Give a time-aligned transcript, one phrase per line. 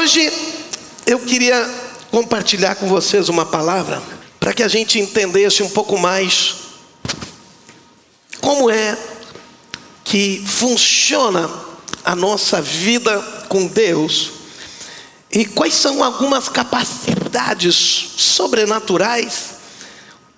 [0.00, 0.32] Hoje
[1.04, 1.62] eu queria
[2.10, 4.02] compartilhar com vocês uma palavra
[4.40, 6.54] para que a gente entendesse um pouco mais
[8.40, 8.96] como é
[10.02, 11.50] que funciona
[12.02, 14.30] a nossa vida com Deus
[15.30, 17.74] e quais são algumas capacidades
[18.16, 19.50] sobrenaturais,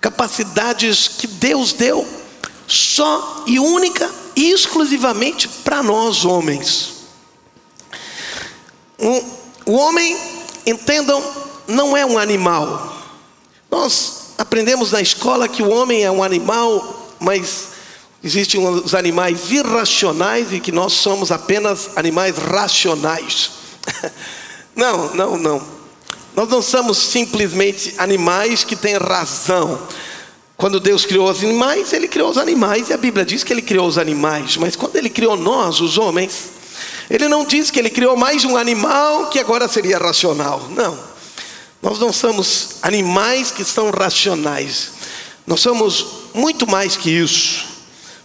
[0.01, 2.05] capacidades que Deus deu
[2.67, 6.95] só e única e exclusivamente para nós homens.
[8.99, 10.17] Um, o homem,
[10.65, 11.23] entendam,
[11.67, 12.93] não é um animal.
[13.69, 17.69] Nós aprendemos na escola que o homem é um animal, mas
[18.23, 23.51] existem os animais irracionais e que nós somos apenas animais racionais.
[24.75, 25.61] Não, não, não.
[26.35, 29.79] Nós não somos simplesmente animais que têm razão.
[30.57, 33.61] Quando Deus criou os animais, Ele criou os animais, e a Bíblia diz que Ele
[33.61, 36.52] criou os animais, mas quando Ele criou nós, os homens,
[37.09, 40.67] Ele não diz que Ele criou mais um animal que agora seria racional.
[40.69, 40.97] Não.
[41.81, 44.91] Nós não somos animais que são racionais.
[45.45, 47.65] Nós somos muito mais que isso.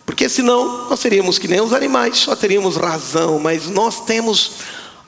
[0.06, 4.52] Porque senão nós seríamos que nem os animais, só teríamos razão, mas nós temos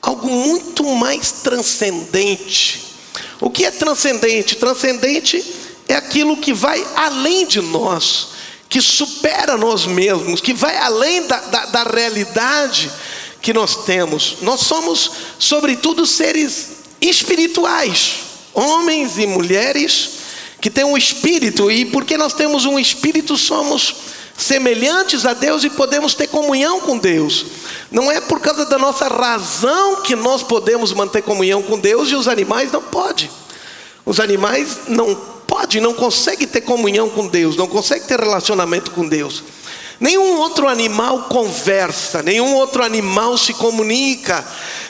[0.03, 2.97] algo muito mais transcendente.
[3.41, 4.57] O que é transcendente?
[4.57, 5.43] Transcendente
[5.89, 8.29] é aquilo que vai além de nós,
[8.69, 12.91] que supera nós mesmos, que vai além da, da, da realidade
[13.41, 14.37] que nós temos.
[14.43, 16.69] Nós somos, sobretudo, seres
[17.01, 18.17] espirituais,
[18.53, 20.11] homens e mulheres
[20.61, 23.95] que têm um espírito, e porque nós temos um espírito, somos
[24.37, 27.47] semelhantes a Deus e podemos ter comunhão com Deus.
[27.91, 32.15] Não é por causa da nossa razão que nós podemos manter comunhão com Deus e
[32.15, 33.31] os animais não podem.
[34.05, 35.15] Os animais não
[35.47, 39.43] podem, não conseguem ter comunhão com Deus, não conseguem ter relacionamento com Deus.
[40.01, 44.43] Nenhum outro animal conversa, nenhum outro animal se comunica,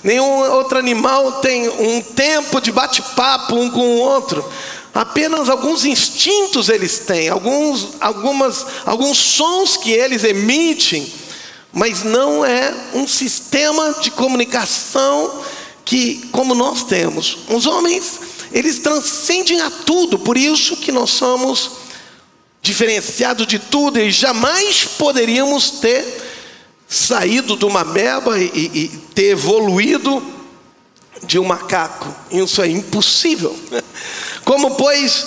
[0.05, 4.44] nenhum outro animal tem um tempo de bate-papo um com o outro.
[4.94, 11.12] Apenas alguns instintos eles têm, alguns, algumas, alguns sons que eles emitem,
[11.72, 15.43] mas não é um sistema de comunicação
[15.84, 17.38] que, como nós temos.
[17.49, 18.20] Os homens,
[18.53, 21.79] eles transcendem a tudo, por isso que nós somos
[22.62, 26.04] diferenciados de tudo e jamais poderíamos ter
[26.88, 30.22] saído de uma meba e, e, e ter evoluído
[31.22, 32.15] de um macaco.
[32.31, 33.56] Isso é impossível.
[34.44, 35.26] Como, pois,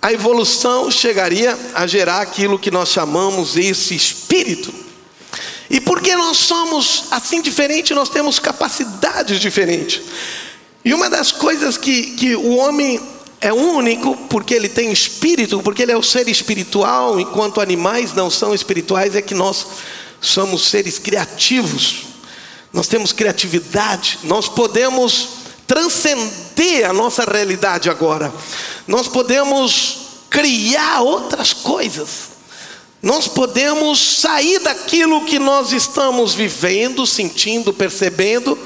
[0.00, 4.72] a evolução chegaria a gerar aquilo que nós chamamos esse espírito?
[5.68, 10.02] E porque nós somos assim diferentes, nós temos capacidades diferentes.
[10.84, 13.00] E uma das coisas que, que o homem
[13.40, 18.30] é único, porque ele tem espírito, porque ele é o ser espiritual, enquanto animais não
[18.30, 19.66] são espirituais, é que nós
[20.20, 22.04] somos seres criativos,
[22.72, 28.32] nós temos criatividade, nós podemos transcender a nossa realidade agora.
[28.86, 32.30] Nós podemos criar outras coisas.
[33.02, 38.58] Nós podemos sair daquilo que nós estamos vivendo, sentindo, percebendo,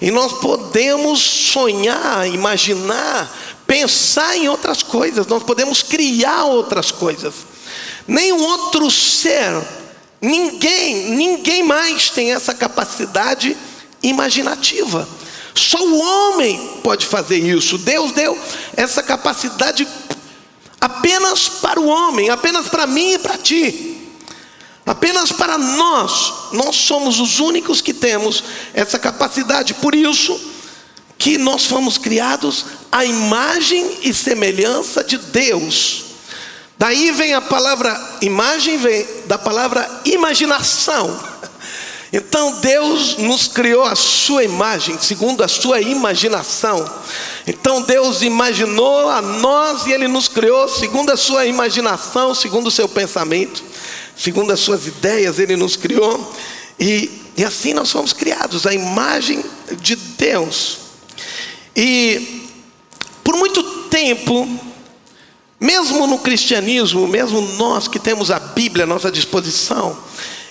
[0.00, 3.32] e nós podemos sonhar, imaginar,
[3.66, 7.34] pensar em outras coisas, nós podemos criar outras coisas.
[8.06, 9.52] Nenhum outro ser,
[10.20, 13.56] ninguém, ninguém mais tem essa capacidade
[14.02, 15.08] imaginativa.
[15.54, 17.78] Só o homem pode fazer isso.
[17.78, 18.38] Deus deu
[18.76, 19.86] essa capacidade
[20.80, 23.92] apenas para o homem, apenas para mim e para ti.
[24.84, 29.74] Apenas para nós, nós somos os únicos que temos essa capacidade.
[29.74, 30.38] Por isso
[31.18, 36.04] que nós fomos criados à imagem e semelhança de Deus.
[36.78, 41.18] Daí vem a palavra imagem, vem da palavra imaginação.
[42.12, 46.88] Então Deus nos criou a sua imagem, segundo a sua imaginação.
[47.46, 52.70] Então Deus imaginou a nós e Ele nos criou segundo a sua imaginação, segundo o
[52.70, 53.62] seu pensamento,
[54.16, 56.34] segundo as suas ideias, Ele nos criou.
[56.78, 59.44] E, e assim nós fomos criados, a imagem
[59.80, 60.85] de Deus.
[61.76, 62.48] E
[63.22, 64.48] por muito tempo,
[65.60, 69.96] mesmo no cristianismo, mesmo nós que temos a Bíblia à nossa disposição,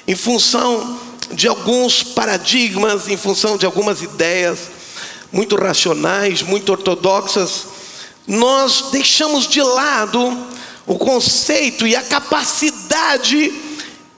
[0.07, 0.99] em função
[1.31, 4.59] de alguns paradigmas, em função de algumas ideias
[5.31, 7.65] muito racionais, muito ortodoxas,
[8.27, 10.45] nós deixamos de lado
[10.85, 13.51] o conceito e a capacidade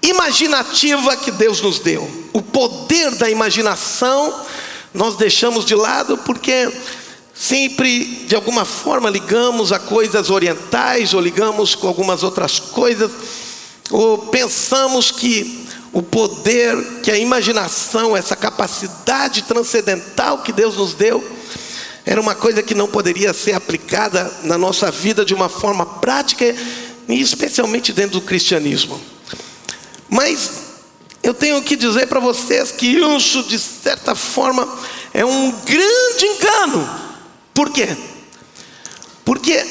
[0.01, 2.09] imaginativa que Deus nos deu.
[2.33, 4.45] O poder da imaginação
[4.93, 6.71] nós deixamos de lado porque
[7.37, 13.11] sempre de alguma forma ligamos a coisas orientais ou ligamos com algumas outras coisas
[13.91, 21.23] ou pensamos que o poder que a imaginação, essa capacidade transcendental que Deus nos deu,
[22.05, 26.55] era uma coisa que não poderia ser aplicada na nossa vida de uma forma prática,
[27.07, 28.99] e especialmente dentro do cristianismo.
[30.09, 30.51] Mas
[31.21, 34.67] eu tenho que dizer para vocês que isso, de certa forma,
[35.13, 37.06] é um grande engano.
[37.57, 37.97] Por quê?
[39.25, 39.65] Porque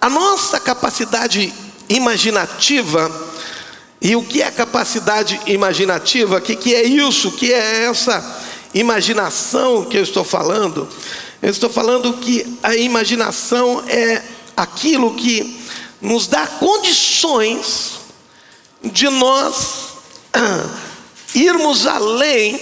[0.00, 1.52] a nossa capacidade
[1.86, 3.12] imaginativa,
[4.00, 6.38] e o que é capacidade imaginativa?
[6.38, 7.28] O que, que é isso?
[7.28, 8.40] O que é essa
[8.72, 10.88] imaginação que eu estou falando?
[11.42, 14.22] Eu estou falando que a imaginação é
[14.56, 15.60] aquilo que
[16.00, 18.00] nos dá condições
[18.82, 19.88] de nós
[21.34, 22.58] irmos além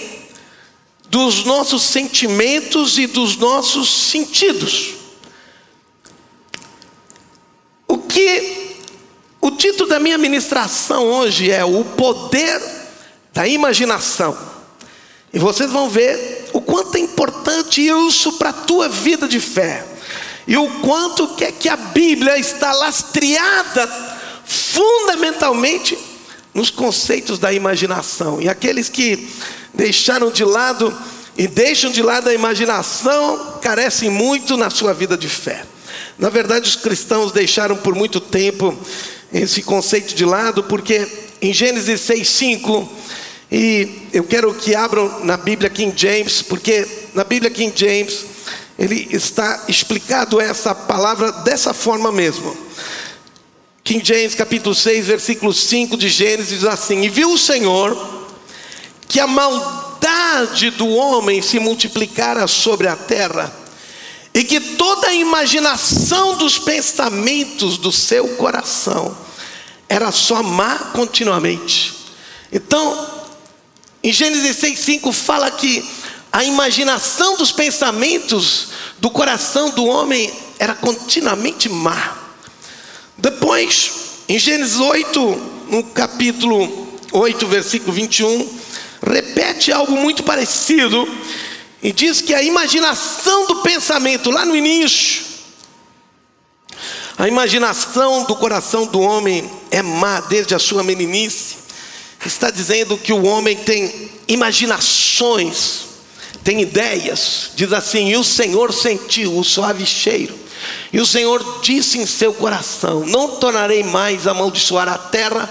[1.09, 4.93] dos nossos sentimentos e dos nossos sentidos.
[7.87, 8.77] O que
[9.41, 12.61] o título da minha ministração hoje é O Poder
[13.33, 14.37] da Imaginação.
[15.33, 19.85] E vocês vão ver o quanto é importante isso para a tua vida de fé.
[20.47, 23.87] E o quanto que é que a Bíblia está lastreada
[24.45, 25.97] fundamentalmente
[26.53, 28.41] nos conceitos da imaginação.
[28.41, 29.29] E aqueles que
[29.73, 30.95] deixaram de lado
[31.37, 35.63] e deixam de lado a imaginação carecem muito na sua vida de fé.
[36.17, 38.77] Na verdade, os cristãos deixaram por muito tempo
[39.31, 41.07] esse conceito de lado, porque
[41.41, 42.87] em Gênesis 6:5
[43.51, 46.85] e eu quero que abram na Bíblia King James, porque
[47.15, 48.25] na Bíblia King James
[48.77, 52.55] ele está explicado essa palavra dessa forma mesmo.
[53.83, 58.18] King James capítulo 6, versículo 5 de Gênesis diz assim: E viu o Senhor
[59.09, 63.51] que a maldade do homem se multiplicara sobre a terra,
[64.33, 69.17] e que toda a imaginação dos pensamentos do seu coração
[69.89, 71.95] era só má continuamente.
[72.51, 73.09] Então,
[74.03, 75.83] em Gênesis 6,5 fala que
[76.31, 78.67] a imaginação dos pensamentos
[78.99, 82.17] do coração do homem era continuamente má.
[83.17, 83.91] Depois,
[84.29, 85.19] em Gênesis 8,
[85.69, 88.58] no capítulo 8, versículo 21,
[89.01, 91.07] repete algo muito parecido
[91.81, 95.23] e diz que a imaginação do pensamento, lá no início,
[97.17, 101.57] a imaginação do coração do homem é má desde a sua meninice.
[102.25, 105.85] Está dizendo que o homem tem imaginações,
[106.43, 107.51] tem ideias.
[107.55, 110.39] Diz assim: E o Senhor sentiu o suave cheiro
[110.91, 115.49] e o Senhor disse em seu coração: Não tornarei mais a amaldiçoar a terra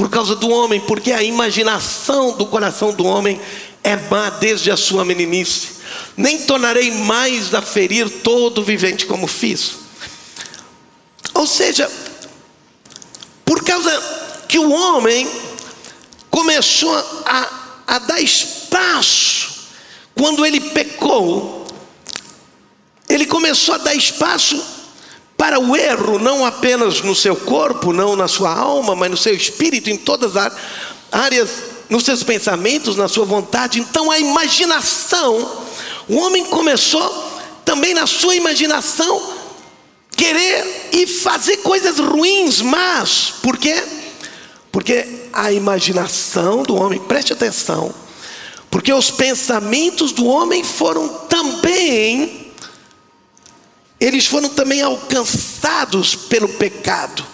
[0.00, 3.38] por causa do homem, porque a imaginação do coração do homem
[3.84, 5.72] é má desde a sua meninice.
[6.16, 9.72] Nem tornarei mais a ferir todo vivente como fiz.
[11.34, 11.86] Ou seja,
[13.44, 13.92] por causa
[14.48, 15.30] que o homem
[16.30, 17.50] começou a,
[17.86, 19.68] a dar espaço,
[20.14, 21.66] quando ele pecou,
[23.06, 24.64] ele começou a dar espaço
[25.40, 29.34] para o erro, não apenas no seu corpo, não na sua alma, mas no seu
[29.34, 30.52] espírito, em todas as
[31.10, 31.48] áreas,
[31.88, 33.80] nos seus pensamentos, na sua vontade.
[33.80, 35.50] Então a imaginação,
[36.06, 37.10] o homem começou
[37.64, 39.32] também na sua imaginação
[40.14, 43.82] querer e fazer coisas ruins, mas por quê?
[44.70, 47.94] Porque a imaginação do homem, preste atenção,
[48.70, 52.39] porque os pensamentos do homem foram também
[54.00, 57.24] eles foram também alcançados pelo pecado.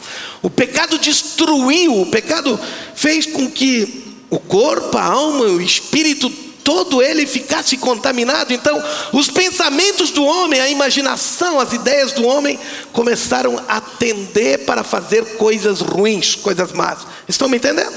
[0.42, 2.58] O pecado destruiu, o pecado
[2.94, 6.28] fez com que o corpo, a alma, o espírito,
[6.64, 8.52] todo ele ficasse contaminado.
[8.52, 8.82] Então,
[9.12, 12.58] os pensamentos do homem, a imaginação, as ideias do homem
[12.92, 17.06] começaram a tender para fazer coisas ruins, coisas más.
[17.28, 17.94] Estão me entendendo?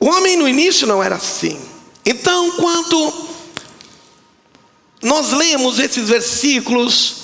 [0.00, 1.60] O homem no início não era assim.
[2.06, 3.33] Então, quando
[5.04, 7.16] nós lemos esses versículos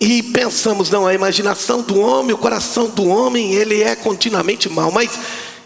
[0.00, 4.92] e pensamos, não, a imaginação do homem, o coração do homem, ele é continuamente mal.
[4.92, 5.10] Mas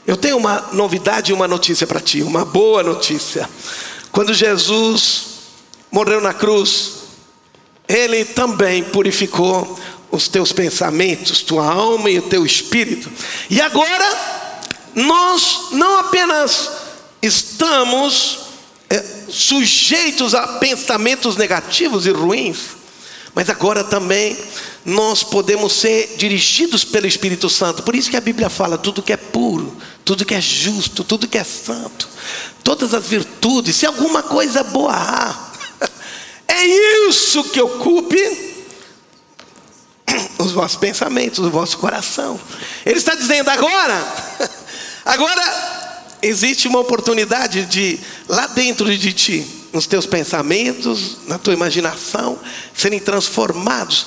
[0.06, 3.48] eu tenho uma novidade e uma notícia para ti, uma boa notícia.
[4.10, 5.24] Quando Jesus
[5.90, 6.92] morreu na cruz,
[7.86, 9.78] ele também purificou
[10.10, 13.10] os teus pensamentos, tua alma e o teu espírito.
[13.50, 14.48] E agora,
[14.94, 16.70] nós não apenas
[17.20, 18.45] estamos
[18.88, 22.58] é, sujeitos a pensamentos negativos e ruins,
[23.34, 24.36] mas agora também
[24.84, 27.82] nós podemos ser dirigidos pelo Espírito Santo.
[27.82, 31.26] Por isso que a Bíblia fala: tudo que é puro, tudo que é justo, tudo
[31.26, 32.08] que é santo,
[32.62, 35.50] todas as virtudes, se alguma coisa boa há,
[36.46, 36.64] é
[37.08, 38.54] isso que ocupe
[40.38, 42.40] os vossos pensamentos, o vosso coração.
[42.84, 44.00] Ele está dizendo agora,
[45.04, 45.65] agora
[46.26, 52.38] existe uma oportunidade de, lá dentro de ti, nos teus pensamentos, na tua imaginação,
[52.74, 54.06] serem transformados.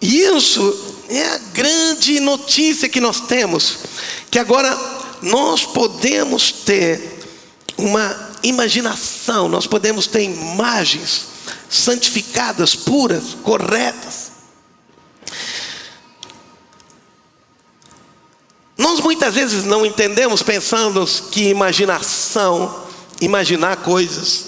[0.00, 3.78] E isso é a grande notícia que nós temos,
[4.30, 4.76] que agora
[5.22, 7.20] nós podemos ter
[7.76, 11.26] uma imaginação, nós podemos ter imagens
[11.68, 14.31] santificadas, puras, corretas.
[18.82, 22.84] Nós muitas vezes não entendemos, pensando que imaginação,
[23.20, 24.46] imaginar coisas,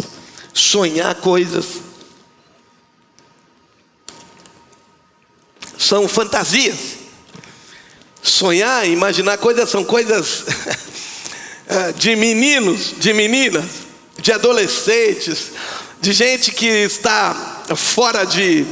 [0.52, 1.64] sonhar coisas,
[5.78, 6.96] são fantasias.
[8.20, 10.44] Sonhar, imaginar coisas são coisas
[11.68, 13.66] eh, de meninos, de meninas,
[14.20, 15.52] de adolescentes,
[16.00, 18.66] de gente que está fora de,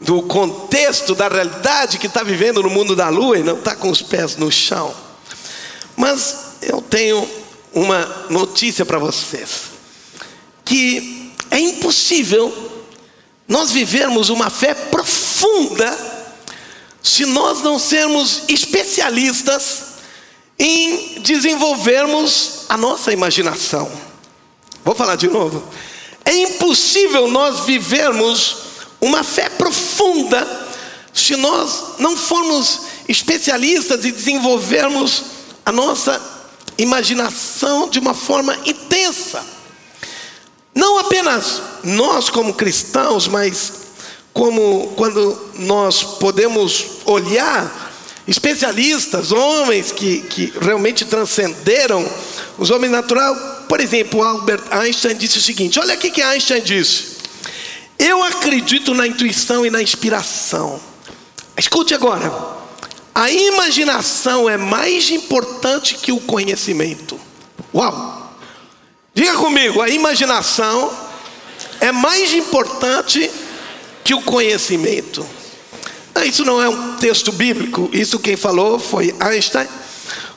[0.00, 3.90] do contexto da realidade, que está vivendo no mundo da lua e não está com
[3.90, 4.94] os pés no chão.
[5.96, 7.28] Mas eu tenho
[7.74, 9.64] uma notícia para vocês:
[10.64, 12.70] que é impossível
[13.46, 16.10] nós vivermos uma fé profunda
[17.02, 19.90] se nós não sermos especialistas
[20.58, 23.90] em desenvolvermos a nossa imaginação.
[24.84, 25.62] Vou falar de novo.
[26.24, 28.69] É impossível nós vivermos
[29.00, 30.46] uma fé profunda
[31.12, 35.22] se nós não formos especialistas e desenvolvermos
[35.64, 36.20] a nossa
[36.78, 39.44] imaginação de uma forma intensa.
[40.74, 43.72] Não apenas nós como cristãos, mas
[44.32, 47.90] como quando nós podemos olhar
[48.26, 52.08] especialistas, homens que, que realmente transcenderam
[52.56, 53.36] os homens naturais.
[53.68, 57.19] Por exemplo, Albert Einstein disse o seguinte: olha aqui que Einstein disse.
[58.02, 60.80] Eu acredito na intuição e na inspiração.
[61.54, 62.32] Escute agora.
[63.14, 67.20] A imaginação é mais importante que o conhecimento.
[67.74, 68.34] Uau!
[69.12, 70.90] Diga comigo, a imaginação
[71.78, 73.30] é mais importante
[74.02, 75.26] que o conhecimento.
[76.24, 79.68] Isso não é um texto bíblico, isso quem falou foi Einstein,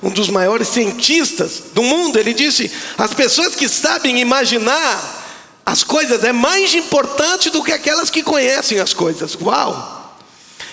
[0.01, 2.19] um dos maiores cientistas do mundo.
[2.19, 5.22] Ele disse: as pessoas que sabem imaginar
[5.65, 9.35] as coisas é mais importante do que aquelas que conhecem as coisas.
[9.35, 10.17] Uau!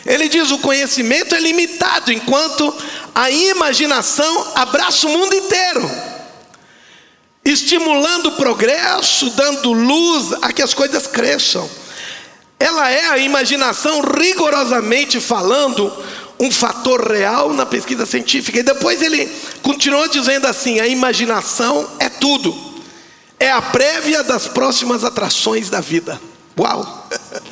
[0.04, 2.74] Ele diz: o conhecimento é limitado, enquanto
[3.14, 5.90] a imaginação abraça o mundo inteiro,
[7.44, 11.68] estimulando o progresso, dando luz a que as coisas cresçam.
[12.58, 15.90] Ela é a imaginação, rigorosamente falando,
[16.38, 18.58] um fator real na pesquisa científica.
[18.58, 19.30] E depois ele
[19.62, 22.69] continuou dizendo assim: a imaginação é tudo,
[23.40, 26.20] é a prévia das próximas atrações da vida.
[26.58, 27.08] Uau!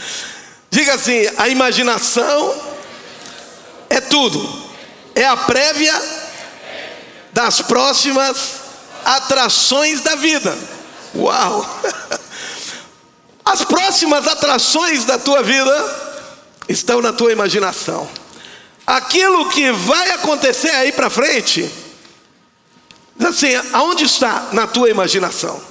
[0.70, 2.54] Diga assim: a imaginação
[3.88, 4.38] é tudo,
[5.14, 5.94] é a prévia
[7.32, 8.36] das próximas
[9.02, 10.56] atrações da vida.
[11.14, 11.80] Uau!
[13.46, 16.18] As próximas atrações da tua vida
[16.68, 18.06] estão na tua imaginação.
[18.86, 21.70] Aquilo que vai acontecer aí para frente,
[23.26, 25.67] assim, aonde está na tua imaginação?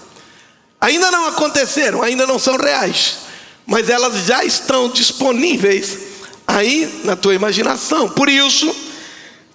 [0.80, 3.18] Ainda não aconteceram, ainda não são reais,
[3.66, 5.98] mas elas já estão disponíveis
[6.46, 8.10] aí na tua imaginação.
[8.10, 8.74] Por isso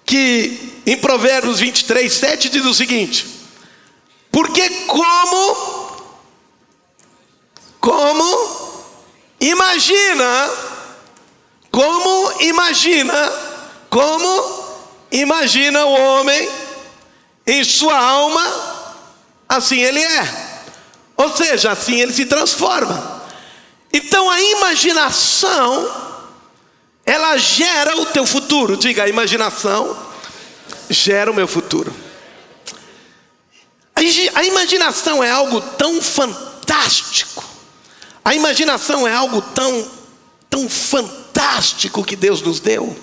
[0.05, 3.25] que em Provérbios 23, 7 diz o seguinte:
[4.29, 5.83] Porque como
[7.79, 8.83] como
[9.41, 10.49] imagina,
[11.69, 13.33] como imagina,
[13.89, 14.63] como
[15.11, 16.49] imagina o homem
[17.45, 18.41] em sua alma,
[19.49, 20.52] assim ele é.
[21.23, 23.23] Ou seja, assim ele se transforma.
[23.91, 25.89] Então a imaginação,
[27.05, 28.77] ela gera o teu futuro.
[28.77, 29.97] Diga, a imaginação
[30.89, 31.93] gera o meu futuro.
[34.35, 37.53] A imaginação é algo tão fantástico
[38.25, 39.91] a imaginação é algo tão,
[40.49, 42.97] tão fantástico que Deus nos deu,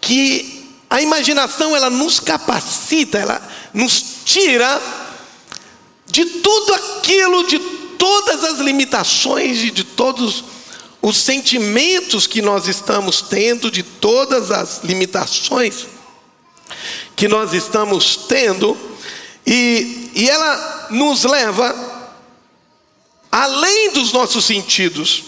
[0.00, 3.40] que a imaginação ela nos capacita, ela
[3.72, 4.80] nos tira
[6.10, 7.58] de tudo aquilo, de
[7.98, 10.44] todas as limitações e de todos
[11.02, 15.86] os sentimentos que nós estamos tendo, de todas as limitações
[17.16, 18.76] que nós estamos tendo,
[19.46, 21.74] e, e ela nos leva
[23.30, 25.24] além dos nossos sentidos,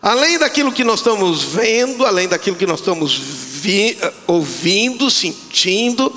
[0.00, 6.14] além daquilo que nós estamos vendo, além daquilo que nós estamos vi, ouvindo, sentindo,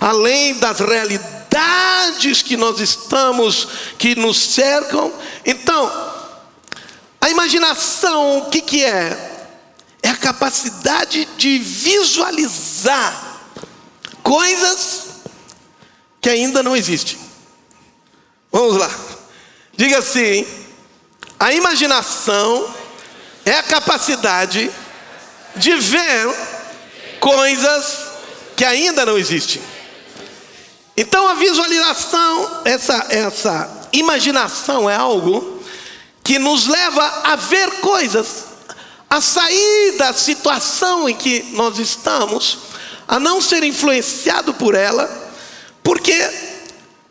[0.00, 1.35] além das realidades
[2.46, 5.12] que nós estamos, que nos cercam.
[5.44, 5.90] Então,
[7.20, 9.32] a imaginação, o que, que é?
[10.02, 13.40] É a capacidade de visualizar
[14.22, 15.06] coisas
[16.20, 17.18] que ainda não existem.
[18.52, 18.90] Vamos lá.
[19.76, 20.46] Diga assim:
[21.38, 22.74] a imaginação
[23.44, 24.70] é a capacidade
[25.56, 26.34] de ver
[27.18, 28.06] coisas
[28.56, 29.60] que ainda não existem.
[30.96, 35.62] Então a visualização, essa, essa imaginação é algo
[36.24, 38.46] que nos leva a ver coisas,
[39.08, 42.58] a sair da situação em que nós estamos,
[43.06, 45.08] a não ser influenciado por ela,
[45.82, 46.12] porque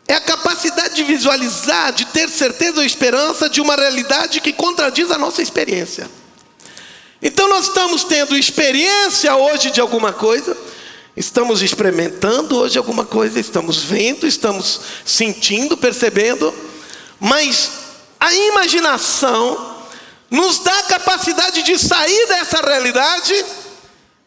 [0.08, 5.10] é a capacidade de visualizar, de ter certeza ou esperança de uma realidade que contradiz
[5.10, 6.10] a nossa experiência.
[7.22, 10.56] Então nós estamos tendo experiência hoje de alguma coisa,
[11.16, 16.52] estamos experimentando hoje alguma coisa, estamos vendo, estamos sentindo, percebendo,
[17.18, 17.70] mas
[18.20, 19.76] a imaginação
[20.30, 23.44] nos dá a capacidade de sair dessa realidade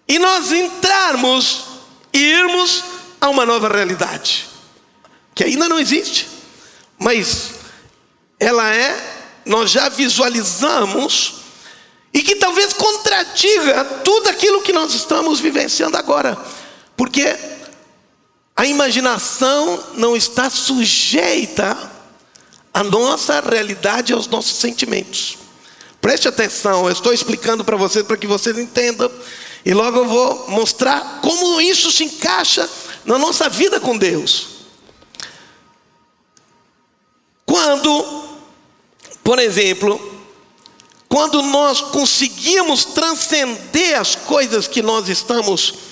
[0.08, 1.66] e nós entrarmos
[2.12, 2.84] e irmos
[3.22, 4.48] a uma nova realidade,
[5.36, 6.28] que ainda não existe,
[6.98, 7.52] mas
[8.40, 11.36] ela é, nós já visualizamos
[12.12, 16.38] e que talvez contradiga tudo aquilo que nós estamos vivenciando agora,
[17.00, 17.34] porque
[18.54, 21.90] a imaginação não está sujeita
[22.74, 25.38] à nossa realidade, aos nossos sentimentos.
[26.02, 29.10] Preste atenção, eu estou explicando para vocês para que vocês entendam,
[29.66, 32.70] e logo eu vou mostrar como isso se encaixa
[33.06, 34.48] na nossa vida com Deus.
[37.46, 38.28] Quando,
[39.24, 40.20] por exemplo,
[41.08, 45.88] quando nós conseguimos transcender as coisas que nós estamos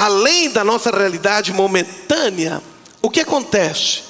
[0.00, 2.62] além da nossa realidade momentânea,
[3.02, 4.00] o que acontece?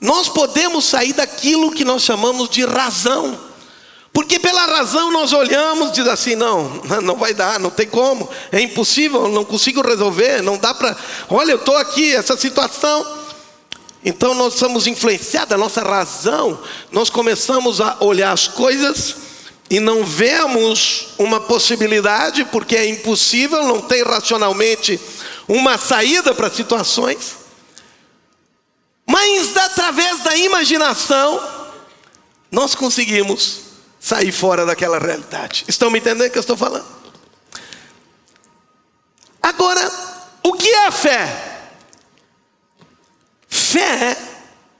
[0.00, 3.38] Nós podemos sair daquilo que nós chamamos de razão.
[4.10, 8.26] Porque pela razão nós olhamos e diz assim, não, não vai dar, não tem como,
[8.50, 10.96] é impossível, não consigo resolver, não dá para.
[11.28, 13.06] Olha, eu estou aqui, essa situação.
[14.02, 16.58] Então nós somos influenciados, a nossa razão,
[16.90, 19.14] nós começamos a olhar as coisas
[19.70, 25.00] e não vemos uma possibilidade, porque é impossível, não tem racionalmente
[25.46, 27.36] uma saída para situações.
[29.06, 31.40] Mas através da imaginação,
[32.50, 33.60] nós conseguimos
[34.00, 35.64] sair fora daquela realidade.
[35.68, 36.86] Estão me entendendo o que eu estou falando?
[39.40, 39.88] Agora,
[40.42, 41.70] o que é a fé?
[43.48, 44.16] Fé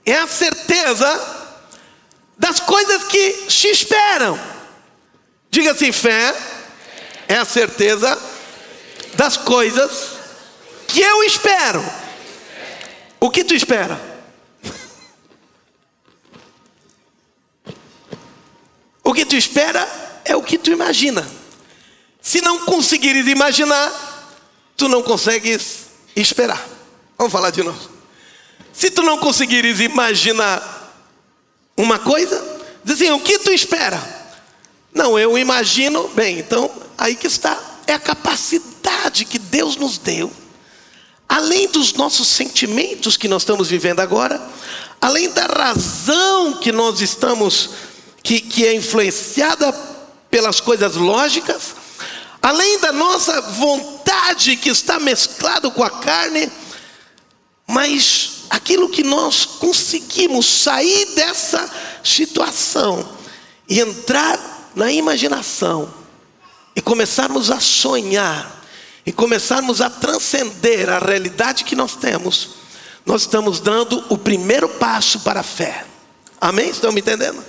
[0.05, 1.39] é a certeza
[2.37, 4.50] das coisas que se esperam.
[5.51, 6.33] Diga assim: fé
[7.27, 8.17] é a certeza
[9.15, 10.11] das coisas
[10.87, 11.83] que eu espero.
[13.19, 13.99] O que tu espera?
[19.03, 19.85] O que tu espera
[20.23, 21.27] é o que tu imagina.
[22.21, 23.91] Se não conseguires imaginar,
[24.77, 26.65] tu não consegues esperar.
[27.17, 27.91] Vamos falar de novo.
[28.71, 30.95] Se tu não conseguires imaginar
[31.75, 32.41] uma coisa,
[32.85, 34.20] diz assim: o que tu espera?
[34.93, 40.31] Não, eu imagino, bem, então aí que está, é a capacidade que Deus nos deu,
[41.27, 44.41] além dos nossos sentimentos que nós estamos vivendo agora,
[44.99, 47.69] além da razão que nós estamos,
[48.21, 49.71] que, que é influenciada
[50.29, 51.75] pelas coisas lógicas,
[52.41, 56.51] além da nossa vontade que está mesclado com a carne,
[57.65, 61.69] mas aquilo que nós conseguimos sair dessa
[62.03, 63.07] situação
[63.69, 65.93] e entrar na imaginação
[66.75, 68.61] e começarmos a sonhar
[69.05, 72.51] e começarmos a transcender a realidade que nós temos,
[73.05, 75.85] nós estamos dando o primeiro passo para a fé.
[76.39, 76.69] Amém?
[76.69, 77.43] Estão me entendendo?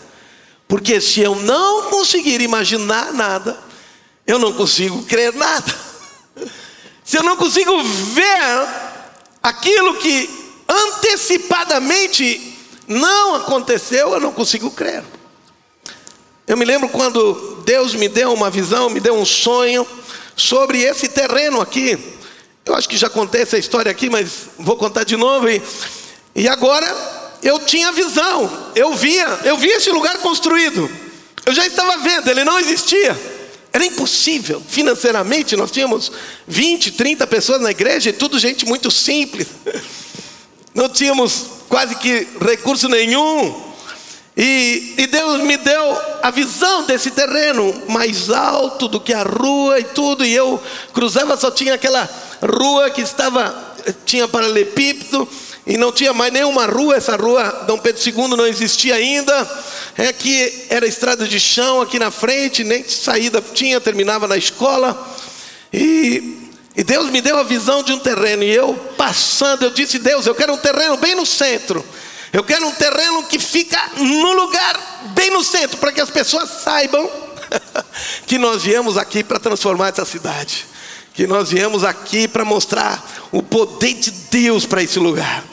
[0.66, 3.58] Porque se eu não conseguir imaginar nada,
[4.26, 5.74] eu não consigo crer nada.
[7.04, 8.68] Se eu não consigo ver
[9.42, 10.30] aquilo que
[10.68, 12.56] antecipadamente
[12.86, 15.02] não aconteceu, eu não consigo crer.
[16.52, 19.86] Eu me lembro quando Deus me deu uma visão, me deu um sonho
[20.36, 21.98] sobre esse terreno aqui.
[22.66, 25.48] Eu acho que já contei essa história aqui, mas vou contar de novo.
[25.48, 25.62] E,
[26.36, 26.86] e agora
[27.42, 30.90] eu tinha visão, eu via, eu via esse lugar construído.
[31.46, 33.18] Eu já estava vendo, ele não existia.
[33.72, 36.12] Era impossível, financeiramente, nós tínhamos
[36.46, 39.46] 20, 30 pessoas na igreja e tudo gente muito simples
[40.74, 43.71] não tínhamos quase que recurso nenhum.
[44.36, 49.78] E, e, Deus me deu a visão desse terreno mais alto do que a rua
[49.78, 50.24] e tudo.
[50.24, 50.60] E eu
[50.94, 52.08] cruzava, só tinha aquela
[52.42, 53.54] rua que estava,
[54.06, 55.28] tinha paralelepípedo
[55.66, 56.96] e não tinha mais nenhuma rua.
[56.96, 59.48] Essa rua, Dom Pedro II, não existia ainda.
[59.98, 64.96] É que era estrada de chão aqui na frente, nem saída tinha, terminava na escola.
[65.70, 66.40] E
[66.74, 70.26] e Deus me deu a visão de um terreno, e eu passando, eu disse: Deus,
[70.26, 71.84] eu quero um terreno bem no centro.
[72.32, 76.48] Eu quero um terreno que fica no lugar bem no centro, para que as pessoas
[76.48, 77.10] saibam
[78.26, 80.66] que nós viemos aqui para transformar essa cidade.
[81.12, 85.44] Que nós viemos aqui para mostrar o poder de Deus para esse lugar.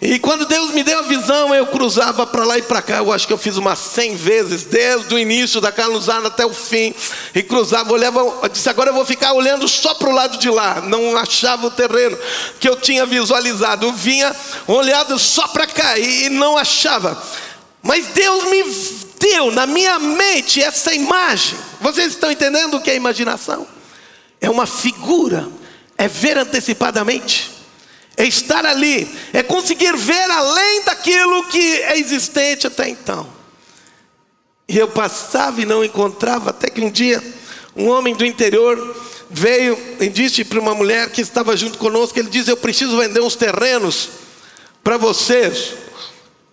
[0.00, 2.98] E quando Deus me deu a visão, eu cruzava para lá e para cá.
[2.98, 6.54] Eu acho que eu fiz umas 100 vezes, desde o início da Carluzana até o
[6.54, 6.94] fim.
[7.34, 10.48] E cruzava, olhava, eu disse: agora eu vou ficar olhando só para o lado de
[10.48, 10.80] lá.
[10.82, 12.16] Não achava o terreno
[12.60, 13.86] que eu tinha visualizado.
[13.86, 14.34] Eu vinha
[14.68, 17.20] olhando só para cá e não achava.
[17.82, 18.62] Mas Deus me
[19.18, 21.58] deu na minha mente essa imagem.
[21.80, 23.66] Vocês estão entendendo o que é imaginação?
[24.40, 25.48] É uma figura,
[25.96, 27.57] é ver antecipadamente
[28.18, 33.28] é estar ali, é conseguir ver além daquilo que é existente até então.
[34.68, 37.22] E eu passava e não encontrava, até que um dia
[37.76, 38.76] um homem do interior
[39.30, 43.20] veio e disse para uma mulher que estava junto conosco: ele diz, Eu preciso vender
[43.20, 44.08] uns terrenos
[44.82, 45.74] para vocês.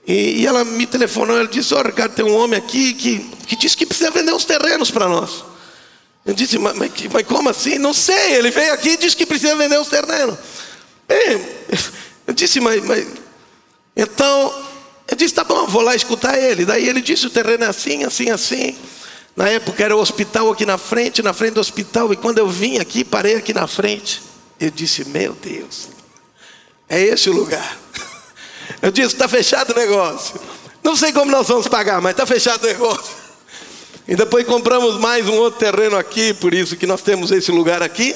[0.08, 3.20] E, e, ela me telefonou, ela disse: Ó, oh, Ricardo, tem um homem aqui que,
[3.48, 5.44] que disse que precisa vender uns terrenos para nós.
[6.24, 7.80] Eu disse: mas, mas, mas como assim?
[7.80, 10.38] Não sei, ele veio aqui e disse que precisa vender uns terrenos.
[11.08, 11.42] Bem,
[12.28, 13.08] eu disse, mas, mas.
[13.96, 14.66] Então,
[15.08, 16.66] eu disse, tá bom, vou lá escutar ele.
[16.66, 18.76] Daí ele disse: o terreno é assim, assim, assim.
[19.36, 22.12] Na época era o hospital aqui na frente, na frente do hospital.
[22.14, 24.22] E quando eu vim aqui, parei aqui na frente.
[24.60, 25.90] Eu disse: Meu Deus,
[26.88, 27.78] é esse o lugar.
[28.82, 30.40] Eu disse: Está fechado o negócio.
[30.84, 33.14] Não sei como nós vamos pagar, mas está fechado o negócio.
[34.08, 37.82] E depois compramos mais um outro terreno aqui, por isso que nós temos esse lugar
[37.82, 38.16] aqui.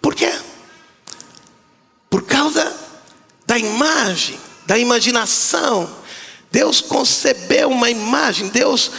[0.00, 0.32] Por quê?
[2.08, 2.74] Por causa
[3.56, 5.88] da imagem, da imaginação.
[6.52, 8.90] Deus concebeu uma imagem, Deus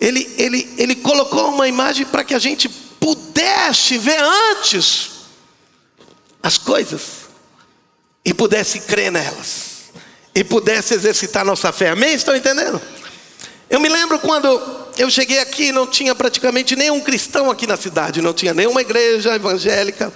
[0.00, 5.10] ele, ele, ele colocou uma imagem para que a gente pudesse ver antes
[6.42, 7.26] as coisas
[8.24, 9.90] e pudesse crer nelas
[10.34, 11.90] e pudesse exercitar nossa fé.
[11.90, 12.12] Amém?
[12.12, 12.80] Estão entendendo?
[13.70, 14.48] Eu me lembro quando
[14.98, 19.34] eu cheguei aqui, não tinha praticamente nenhum cristão aqui na cidade, não tinha nenhuma igreja
[19.34, 20.12] evangélica.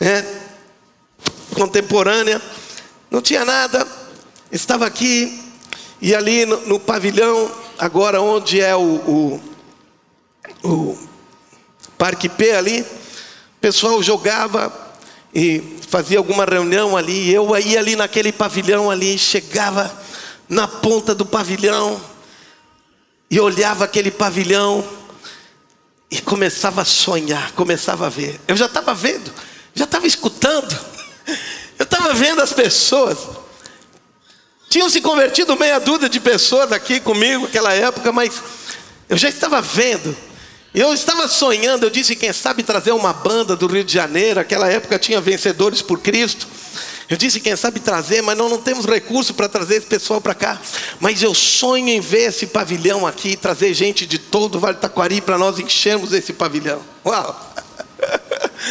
[0.00, 0.42] Né?
[1.54, 2.42] contemporânea,
[3.14, 3.86] não tinha nada,
[4.50, 5.40] estava aqui
[6.02, 7.48] e ali no, no pavilhão,
[7.78, 9.40] agora onde é o, o,
[10.64, 10.98] o
[11.96, 14.72] Parque P ali, o pessoal jogava
[15.32, 19.96] e fazia alguma reunião ali, eu ia ali naquele pavilhão ali, chegava
[20.48, 22.00] na ponta do pavilhão
[23.30, 24.84] e olhava aquele pavilhão
[26.10, 28.40] e começava a sonhar, começava a ver.
[28.48, 29.32] Eu já estava vendo,
[29.72, 30.76] já estava escutando.
[31.94, 33.18] Estava vendo as pessoas.
[34.68, 38.42] Tinham se convertido meia dúzia de pessoas aqui comigo naquela época, mas
[39.08, 40.16] eu já estava vendo.
[40.74, 44.68] Eu estava sonhando, eu disse, quem sabe trazer uma banda do Rio de Janeiro, aquela
[44.68, 46.48] época tinha vencedores por Cristo.
[47.08, 50.34] Eu disse, quem sabe trazer, mas não, não temos recurso para trazer esse pessoal para
[50.34, 50.60] cá.
[50.98, 54.80] Mas eu sonho em ver esse pavilhão aqui, trazer gente de todo o Vale do
[54.80, 56.82] Taquari para nós enchermos esse pavilhão.
[57.06, 57.54] Uau!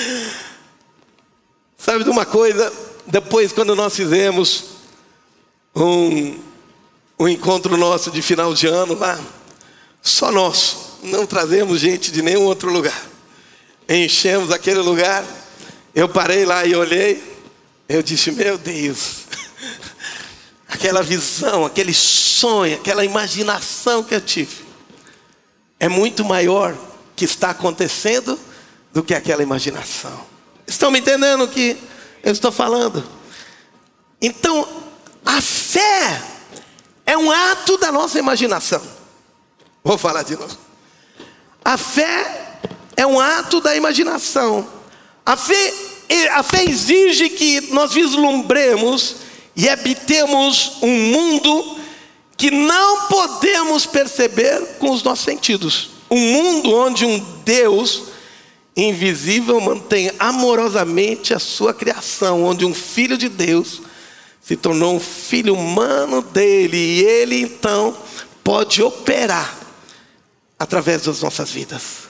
[1.78, 2.93] Sabe de uma coisa?
[3.06, 4.66] Depois, quando nós fizemos
[5.76, 6.40] um,
[7.20, 9.20] um encontro nosso de final de ano lá,
[10.02, 13.08] só nosso, não trazemos gente de nenhum outro lugar.
[13.88, 15.26] Enchemos aquele lugar,
[15.94, 17.22] eu parei lá e olhei,
[17.90, 19.24] eu disse: Meu Deus,
[20.68, 24.64] aquela visão, aquele sonho, aquela imaginação que eu tive,
[25.80, 26.76] é muito maior
[27.16, 28.40] que está acontecendo
[28.94, 30.26] do que aquela imaginação.
[30.66, 31.78] Estão me entendendo que
[32.24, 33.04] eu estou falando?
[34.22, 34.66] Então,
[35.26, 36.22] a fé
[37.06, 38.82] é um ato da nossa imaginação.
[39.84, 40.58] Vou falar de novo.
[41.64, 42.60] A fé
[42.96, 44.66] é um ato da imaginação.
[45.26, 45.74] A fé,
[46.32, 49.18] a fé exige que nós vislumbremos
[49.56, 51.78] e habitemos um mundo
[52.38, 55.90] que não podemos perceber com os nossos sentidos.
[56.10, 58.13] Um mundo onde um Deus
[58.76, 63.82] invisível mantém amorosamente a sua criação, onde um filho de Deus
[64.42, 67.96] se tornou um filho humano dele, e ele então
[68.44, 69.58] pode operar
[70.60, 72.04] através das nossas vidas.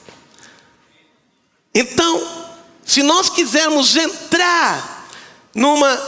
[1.76, 2.48] Então,
[2.86, 5.08] se nós quisermos entrar
[5.54, 6.00] numa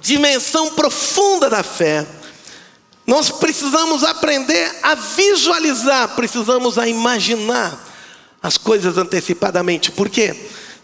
[0.00, 2.06] dimensão profunda da fé,
[3.06, 7.89] nós precisamos aprender a visualizar, precisamos a imaginar
[8.42, 9.90] as coisas antecipadamente.
[9.90, 10.34] Por quê?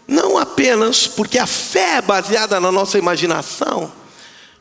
[0.07, 3.91] Não apenas porque a fé é baseada na nossa imaginação,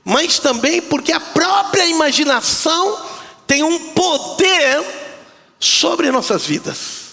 [0.05, 2.99] mas também porque a própria imaginação
[3.47, 4.85] tem um poder
[5.59, 7.07] sobre nossas vidas.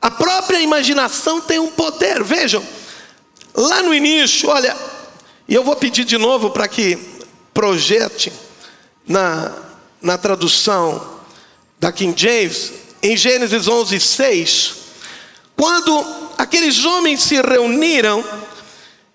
[0.00, 2.22] A própria imaginação tem um poder.
[2.22, 2.64] Vejam,
[3.54, 4.76] lá no início, olha,
[5.48, 6.98] e eu vou pedir de novo para que
[7.54, 8.32] projete
[9.06, 9.52] na,
[10.02, 11.16] na tradução
[11.78, 12.72] da King James,
[13.06, 14.74] em Gênesis 11, 6,
[15.56, 16.04] quando
[16.36, 18.24] aqueles homens se reuniram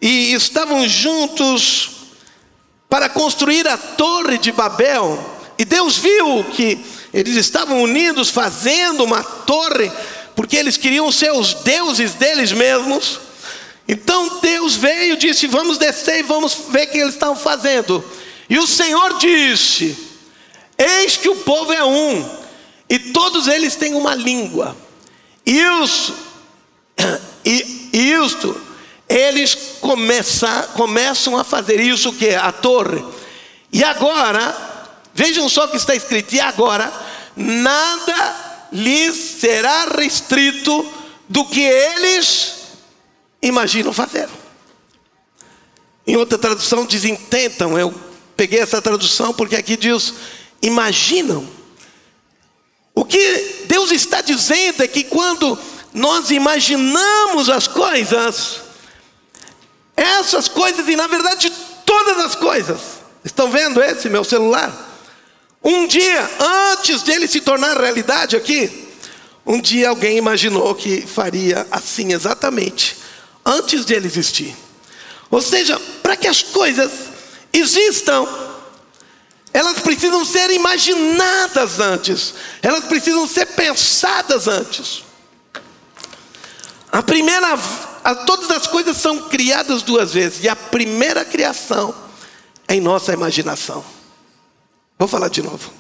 [0.01, 1.91] e estavam juntos
[2.89, 5.19] para construir a Torre de Babel,
[5.57, 6.79] e Deus viu que
[7.13, 9.91] eles estavam unidos fazendo uma torre,
[10.35, 13.19] porque eles queriam ser os deuses deles mesmos.
[13.87, 18.03] Então Deus veio e disse: Vamos descer e vamos ver o que eles estão fazendo.
[18.49, 19.95] E o Senhor disse:
[20.77, 22.40] Eis que o povo é um,
[22.91, 24.75] e todos eles têm uma língua.
[25.45, 26.13] Isso,
[27.45, 28.59] e isto,
[29.07, 33.01] eles começam, começam a fazer isso que é a torre.
[33.71, 34.53] E agora,
[35.13, 36.91] vejam só o que está escrito: e agora,
[37.33, 40.85] nada lhes será restrito
[41.29, 42.55] do que eles
[43.41, 44.27] imaginam fazer.
[46.05, 47.93] Em outra tradução diz intentam, eu
[48.35, 50.13] peguei essa tradução porque aqui diz
[50.61, 51.60] imaginam.
[52.93, 55.57] O que Deus está dizendo é que quando
[55.93, 58.61] nós imaginamos as coisas,
[59.95, 61.51] essas coisas, e na verdade
[61.85, 62.79] todas as coisas,
[63.23, 64.89] estão vendo esse meu celular?
[65.63, 66.29] Um dia,
[66.73, 68.89] antes dele se tornar realidade aqui,
[69.45, 72.97] um dia alguém imaginou que faria assim exatamente
[73.45, 74.55] antes de ele existir.
[75.29, 76.91] Ou seja, para que as coisas
[77.53, 78.27] existam,
[79.53, 85.03] elas precisam ser imaginadas antes, elas precisam ser pensadas antes.
[86.91, 87.57] A primeira,
[88.03, 91.93] a, todas as coisas são criadas duas vezes, e a primeira criação
[92.67, 93.83] é em nossa imaginação.
[94.97, 95.71] Vou falar de novo.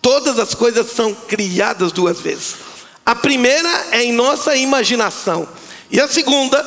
[0.00, 2.56] Todas as coisas são criadas duas vezes.
[3.04, 5.48] A primeira é em nossa imaginação.
[5.90, 6.64] E a segunda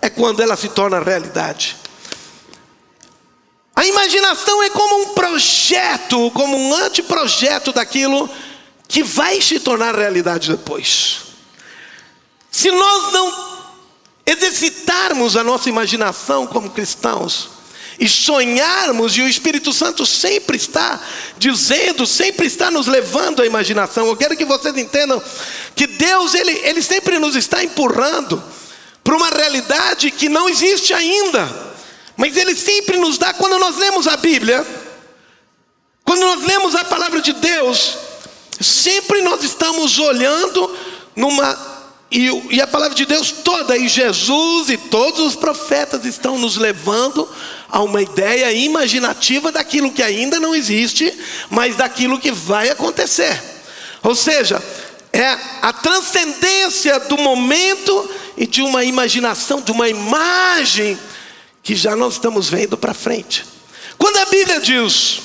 [0.00, 1.76] é quando ela se torna realidade.
[3.74, 8.30] A imaginação é como um projeto, como um anteprojeto daquilo
[8.86, 11.22] que vai se tornar realidade depois.
[12.50, 13.54] Se nós não
[14.24, 17.54] exercitarmos a nossa imaginação como cristãos,
[17.98, 21.00] e sonharmos, e o Espírito Santo sempre está
[21.38, 24.06] dizendo, sempre está nos levando à imaginação.
[24.06, 25.22] Eu quero que vocês entendam
[25.74, 28.42] que Deus, Ele, Ele sempre nos está empurrando
[29.02, 31.73] para uma realidade que não existe ainda,
[32.16, 34.64] mas Ele sempre nos dá, quando nós lemos a Bíblia,
[36.04, 37.96] quando nós lemos a palavra de Deus,
[38.60, 40.76] sempre nós estamos olhando
[41.16, 41.74] numa
[42.10, 46.56] e, e, a palavra de Deus toda, e Jesus e todos os profetas estão nos
[46.56, 47.28] levando
[47.68, 51.12] a uma ideia imaginativa daquilo que ainda não existe,
[51.50, 53.42] mas daquilo que vai acontecer.
[54.00, 54.62] Ou seja,
[55.12, 55.26] é
[55.60, 60.96] a transcendência do momento e de uma imaginação, de uma imagem
[61.64, 63.44] que já nós estamos vendo para frente.
[63.98, 65.22] Quando a Bíblia diz,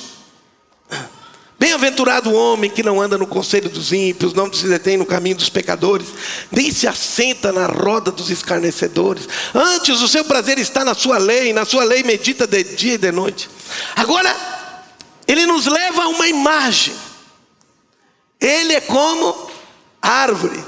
[1.58, 5.36] Bem-aventurado o homem que não anda no conselho dos ímpios, não se detém no caminho
[5.36, 6.06] dos pecadores,
[6.50, 9.28] nem se assenta na roda dos escarnecedores.
[9.54, 12.98] Antes o seu prazer está na sua lei, na sua lei medita de dia e
[12.98, 13.50] de noite.
[13.94, 14.34] Agora,
[15.28, 16.94] ele nos leva a uma imagem.
[18.40, 19.50] Ele é como
[20.00, 20.64] árvore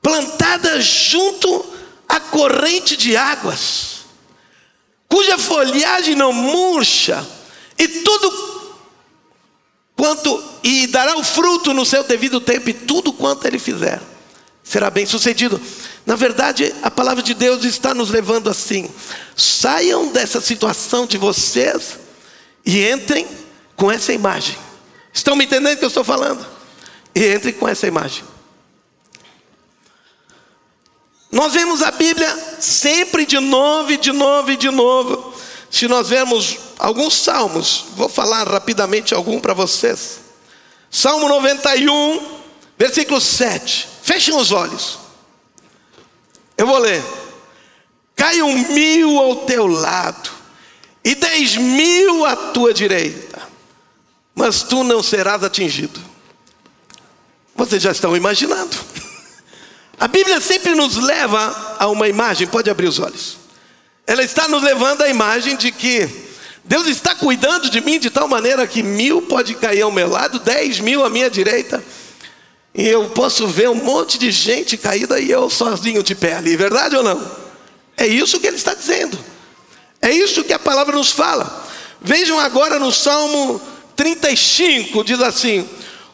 [0.00, 1.79] plantada junto
[2.10, 4.00] à corrente de águas,
[5.08, 7.24] cuja folhagem não murcha,
[7.78, 8.74] e tudo
[9.96, 14.02] quanto e dará o fruto no seu devido tempo, e tudo quanto ele fizer
[14.64, 15.60] será bem sucedido.
[16.04, 18.90] Na verdade, a palavra de Deus está nos levando assim:
[19.36, 21.98] saiam dessa situação de vocês
[22.66, 23.26] e entrem
[23.76, 24.56] com essa imagem.
[25.12, 26.44] Estão me entendendo o que eu estou falando?
[27.14, 28.24] E entrem com essa imagem.
[31.30, 35.32] Nós vemos a Bíblia sempre de novo e de novo e de novo.
[35.70, 40.18] Se nós vemos alguns salmos, vou falar rapidamente algum para vocês.
[40.90, 42.40] Salmo 91,
[42.76, 43.88] versículo 7.
[44.02, 44.98] Fechem os olhos.
[46.58, 47.02] Eu vou ler.
[48.16, 50.30] Cai um mil ao teu lado,
[51.02, 53.40] e dez mil à tua direita,
[54.34, 55.98] mas tu não serás atingido.
[57.54, 58.76] Vocês já estão imaginando.
[60.00, 63.40] A Bíblia sempre nos leva a uma imagem, pode abrir os olhos
[64.10, 66.08] ela está nos levando à imagem de que
[66.64, 70.40] Deus está cuidando de mim de tal maneira que mil pode cair ao meu lado,
[70.40, 71.80] dez mil à minha direita,
[72.74, 76.56] e eu posso ver um monte de gente caída e eu sozinho de pé ali,
[76.56, 77.24] verdade ou não?
[77.96, 79.16] É isso que ele está dizendo,
[80.02, 81.68] é isso que a palavra nos fala.
[82.00, 83.60] Vejam agora no Salmo
[83.94, 85.68] 35, diz assim: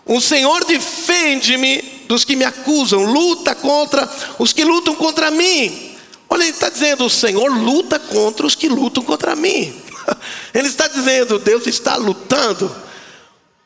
[0.05, 5.97] O Senhor defende-me dos que me acusam, luta contra os que lutam contra mim.
[6.29, 9.75] Olha, ele está dizendo: o Senhor luta contra os que lutam contra mim.
[10.55, 12.87] Ele está dizendo: Deus está lutando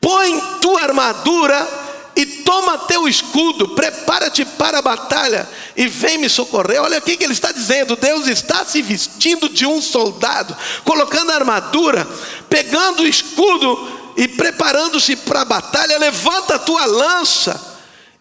[0.01, 1.79] põe tua armadura
[2.15, 6.81] e toma teu escudo, prepara-te para a batalha e vem me socorrer.
[6.81, 11.35] Olha o que ele está dizendo: Deus está se vestindo de um soldado, colocando a
[11.35, 12.05] armadura,
[12.49, 15.99] pegando o escudo e preparando-se para a batalha.
[15.99, 17.70] Levanta a tua lança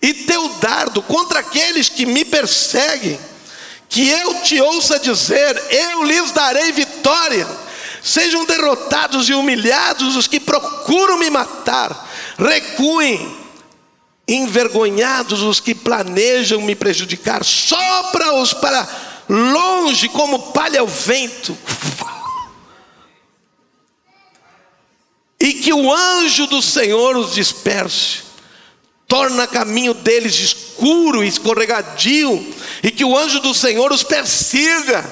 [0.02, 3.18] e teu dardo contra aqueles que me perseguem,
[3.88, 7.46] que eu te ouça dizer: Eu lhes darei vitória.
[8.02, 12.08] Sejam derrotados e humilhados os que procuram me matar,
[12.38, 13.36] recuem
[14.26, 18.88] envergonhados os que planejam me prejudicar, sopra-os para
[19.28, 21.56] longe como palha ao vento.
[25.38, 28.29] E que o anjo do Senhor os disperse,
[29.10, 35.04] torna caminho deles escuro e escorregadio, e que o anjo do Senhor os persiga.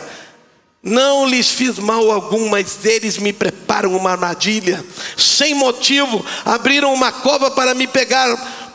[0.80, 4.82] Não lhes fiz mal algum, mas eles me preparam uma armadilha,
[5.16, 8.28] sem motivo, abriram uma cova para me pegar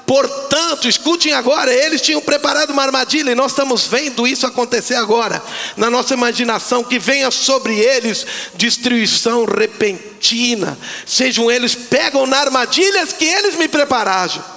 [0.05, 5.41] Portanto, escutem agora, eles tinham preparado uma armadilha e nós estamos vendo isso acontecer agora,
[5.77, 13.23] na nossa imaginação, que venha sobre eles destruição repentina, sejam eles pegam na armadilhas que
[13.23, 14.52] eles me prepararam.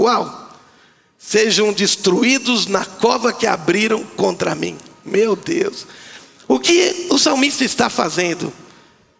[0.00, 0.48] Uau!
[1.18, 4.78] Sejam destruídos na cova que abriram contra mim.
[5.04, 5.86] Meu Deus.
[6.48, 8.50] O que o salmista está fazendo?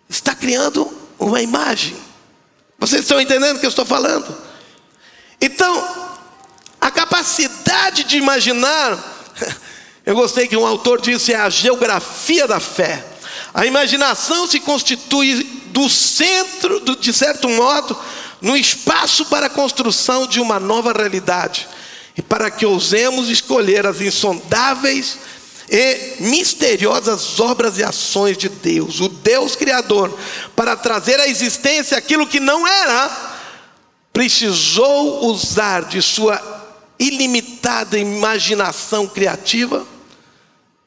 [0.09, 1.95] Está criando uma imagem.
[2.79, 4.35] Vocês estão entendendo o que eu estou falando?
[5.39, 6.17] Então,
[6.81, 8.99] a capacidade de imaginar,
[10.07, 13.05] eu gostei que um autor disse, é a geografia da fé.
[13.53, 17.97] A imaginação se constitui do centro, de certo modo,
[18.41, 21.69] no espaço para a construção de uma nova realidade.
[22.17, 25.19] E para que ousemos escolher as insondáveis
[25.71, 30.17] e misteriosas obras e ações de Deus, o Deus Criador,
[30.57, 33.31] para trazer à existência aquilo que não era,
[34.13, 36.41] precisou usar de sua
[36.99, 39.87] ilimitada imaginação criativa.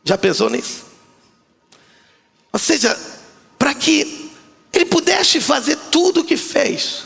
[0.04, 0.84] Já pensou nisso?
[2.52, 2.96] Ou seja,
[3.58, 4.30] para que
[4.74, 7.06] ele pudesse fazer tudo o que fez.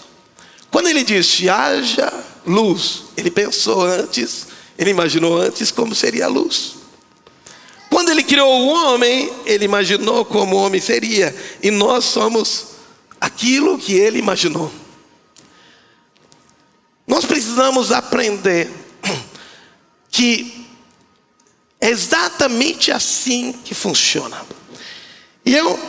[0.71, 2.11] Quando ele disse haja
[2.45, 6.75] luz, ele pensou antes, ele imaginou antes como seria a luz.
[7.89, 12.67] Quando ele criou o homem, ele imaginou como o homem seria, e nós somos
[13.19, 14.71] aquilo que ele imaginou.
[17.07, 18.69] Nós precisamos aprender
[20.11, 20.67] que
[21.79, 24.45] é exatamente assim que funciona.
[25.45, 25.79] E eu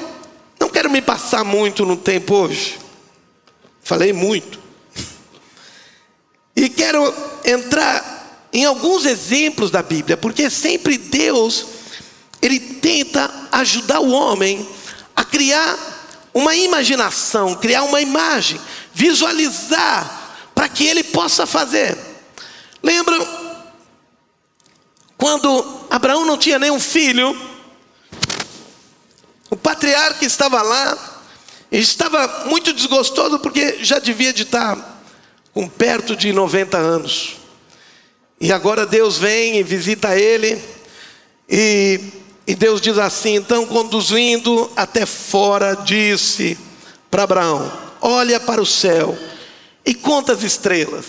[0.61, 2.79] não quero me passar muito no tempo hoje.
[3.83, 4.68] Falei muito.
[6.89, 11.67] Quero entrar em alguns exemplos da Bíblia, porque sempre Deus
[12.41, 14.67] ele tenta ajudar o homem
[15.15, 15.79] a criar
[16.33, 18.59] uma imaginação, criar uma imagem,
[18.95, 21.95] visualizar para que ele possa fazer.
[22.83, 23.29] Lembram
[25.19, 27.39] quando Abraão não tinha nenhum filho?
[29.51, 30.97] O patriarca estava lá,
[31.71, 34.98] e estava muito desgostoso porque já devia de estar
[35.59, 37.39] com perto de 90 anos.
[38.41, 40.57] E agora Deus vem e visita ele,
[41.49, 41.99] e,
[42.47, 46.57] e Deus diz assim: então, conduzindo até fora, disse
[47.11, 49.19] para Abraão: Olha para o céu
[49.85, 51.07] e conta as estrelas.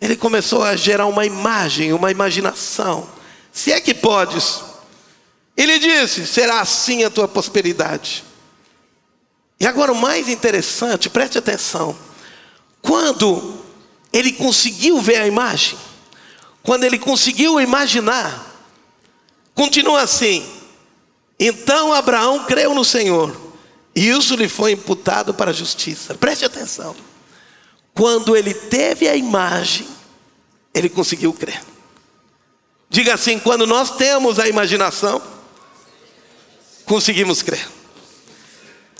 [0.00, 3.08] Ele começou a gerar uma imagem, uma imaginação.
[3.52, 4.62] Se é que podes.
[5.56, 8.24] Ele disse: será assim a tua prosperidade.
[9.60, 12.09] E agora o mais interessante, preste atenção.
[12.82, 13.60] Quando
[14.12, 15.78] ele conseguiu ver a imagem,
[16.62, 18.46] quando ele conseguiu imaginar,
[19.54, 20.46] continua assim.
[21.38, 23.34] Então Abraão creu no Senhor,
[23.94, 26.14] e isso lhe foi imputado para a justiça.
[26.14, 26.94] Preste atenção.
[27.94, 29.86] Quando ele teve a imagem,
[30.72, 31.60] ele conseguiu crer.
[32.88, 35.22] Diga assim: quando nós temos a imaginação,
[36.84, 37.68] conseguimos crer.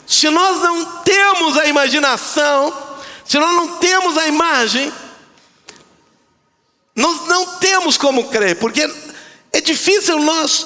[0.07, 2.90] Se nós não temos a imaginação,
[3.31, 4.91] se nós não temos a imagem,
[6.93, 8.81] nós não temos como crer, porque
[9.53, 10.65] é difícil nós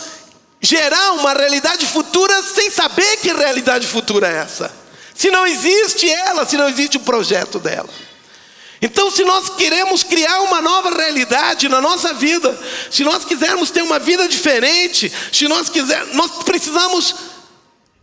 [0.59, 4.74] gerar uma realidade futura sem saber que realidade futura é essa.
[5.13, 7.89] Se não existe ela, se não existe o projeto dela.
[8.82, 12.59] Então, se nós queremos criar uma nova realidade na nossa vida,
[12.89, 17.13] se nós quisermos ter uma vida diferente, se nós quisermos, nós precisamos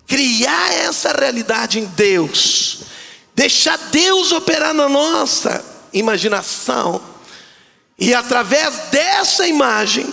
[0.07, 2.92] criar essa realidade em Deus,
[3.35, 7.01] deixar Deus operar na nossa imaginação,
[7.99, 10.13] e através dessa imagem,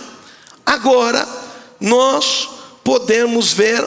[0.64, 1.26] agora
[1.80, 2.48] nós
[2.84, 3.86] podemos ver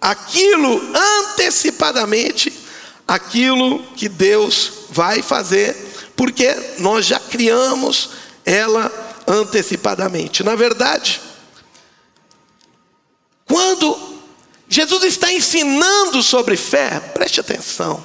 [0.00, 2.60] aquilo antecipadamente
[3.10, 5.76] aquilo que Deus vai fazer,
[6.14, 8.10] porque nós já criamos
[8.44, 8.90] ela
[9.26, 10.44] antecipadamente.
[10.44, 11.20] Na verdade,
[13.44, 14.20] quando
[14.68, 18.00] Jesus está ensinando sobre fé, preste atenção.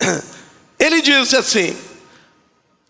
[0.78, 1.76] Ele disse assim: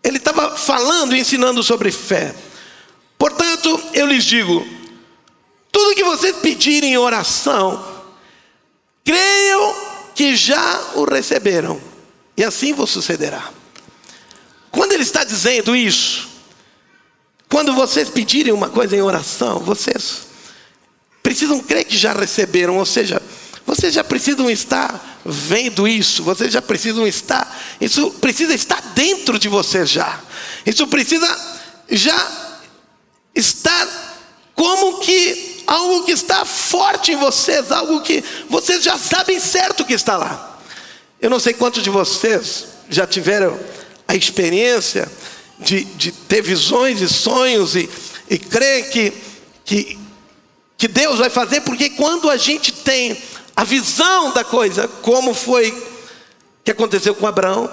[0.03, 2.33] ele estava falando e ensinando sobre fé.
[3.17, 4.65] Portanto, eu lhes digo:
[5.71, 8.03] tudo que vocês pedirem em oração,
[9.03, 9.75] creiam
[10.15, 11.81] que já o receberam,
[12.37, 13.51] e assim vos sucederá.
[14.71, 16.29] Quando ele está dizendo isso,
[17.49, 20.27] quando vocês pedirem uma coisa em oração, vocês
[21.21, 23.21] precisam crer que já receberam, ou seja,
[23.65, 29.47] vocês já precisam estar vendo isso, vocês já precisam estar, isso precisa estar dentro de
[29.47, 30.19] vocês já,
[30.65, 31.27] isso precisa
[31.89, 32.59] já
[33.35, 33.87] estar
[34.55, 39.93] como que algo que está forte em vocês, algo que vocês já sabem certo que
[39.93, 40.59] está lá.
[41.21, 43.59] Eu não sei quantos de vocês já tiveram
[44.07, 45.09] a experiência
[45.59, 47.89] de, de ter visões e sonhos e,
[48.29, 49.13] e crer que,
[49.63, 49.99] que
[50.79, 53.21] que Deus vai fazer, porque quando a gente tem
[53.59, 55.85] a visão da coisa, como foi
[56.63, 57.69] que aconteceu com Abraão,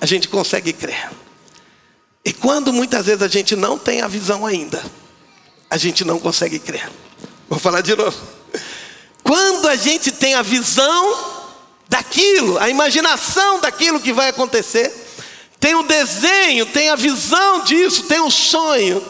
[0.00, 1.10] a gente consegue crer.
[2.24, 4.80] E quando muitas vezes a gente não tem a visão ainda,
[5.68, 6.88] a gente não consegue crer.
[7.48, 8.16] Vou falar de novo.
[9.24, 11.42] Quando a gente tem a visão
[11.88, 14.88] daquilo, a imaginação daquilo que vai acontecer,
[15.58, 19.04] tem o desenho, tem a visão disso, tem o sonho,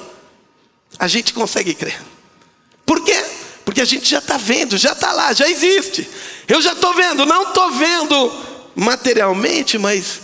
[0.98, 2.00] a gente consegue crer.
[2.86, 3.43] Por quê?
[3.64, 6.08] Porque a gente já está vendo, já está lá, já existe.
[6.46, 8.32] Eu já estou vendo, não estou vendo
[8.74, 10.20] materialmente, mas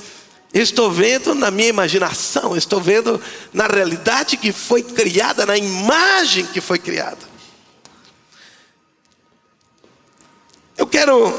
[0.52, 3.20] estou vendo na minha imaginação, estou vendo
[3.52, 7.30] na realidade que foi criada, na imagem que foi criada.
[10.76, 11.32] Eu quero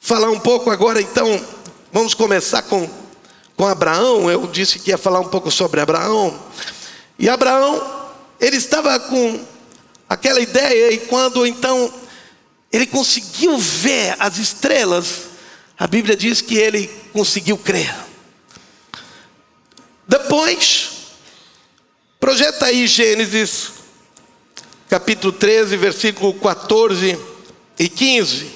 [0.00, 1.42] falar um pouco agora, então,
[1.92, 2.88] vamos começar com,
[3.56, 4.30] com Abraão.
[4.30, 6.38] Eu disse que ia falar um pouco sobre Abraão.
[7.18, 8.02] E Abraão
[8.40, 9.51] ele estava com
[10.12, 11.92] aquela ideia, e quando então
[12.70, 15.22] ele conseguiu ver as estrelas,
[15.78, 17.94] a Bíblia diz que ele conseguiu crer.
[20.06, 20.90] Depois,
[22.20, 23.72] projeta aí Gênesis,
[24.88, 27.18] capítulo 13, versículo 14
[27.78, 28.50] e 15.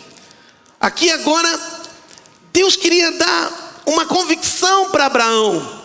[0.79, 1.61] Aqui agora,
[2.53, 5.85] Deus queria dar uma convicção para Abraão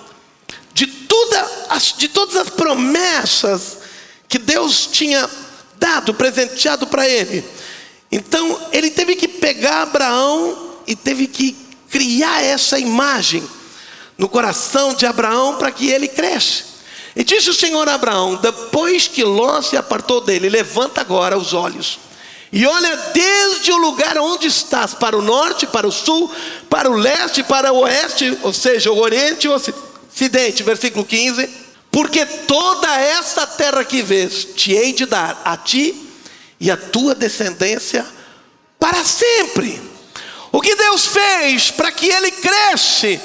[0.74, 3.78] de, toda, de todas as promessas
[4.28, 5.30] que Deus tinha
[5.82, 7.44] dado, presenteado para ele.
[8.12, 11.56] Então ele teve que pegar Abraão e teve que
[11.90, 13.44] criar essa imagem
[14.18, 16.64] no coração de Abraão para que ele cresça.
[17.16, 21.54] E disse o Senhor a Abraão: depois que Ló se apartou dele, levanta agora os
[21.54, 22.00] olhos
[22.52, 26.30] e olha desde o lugar onde estás, para o norte, para o sul,
[26.70, 30.62] para o leste, para o oeste, ou seja, o oriente e o ocidente.
[30.62, 31.50] Versículo 15.
[31.92, 36.10] Porque toda essa terra que vês, te hei de dar a ti
[36.60, 38.06] e a tua descendência
[38.80, 39.82] para sempre.
[40.52, 43.20] O que Deus fez para que ele cresce,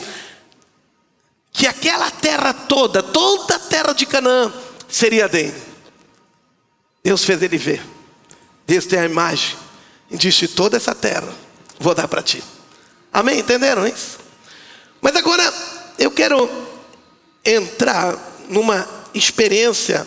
[1.52, 4.52] que aquela terra toda, toda a terra de Canaã,
[4.88, 5.62] seria dele.
[7.02, 7.82] Deus fez ele ver.
[8.66, 9.56] Deus tem a imagem
[10.10, 11.32] e disse: toda essa terra
[11.78, 12.42] vou dar para ti.
[13.12, 13.38] Amém?
[13.38, 14.18] Entenderam isso?
[15.00, 15.54] Mas agora
[15.98, 16.50] eu quero
[17.44, 18.16] entrar
[18.48, 20.06] numa experiência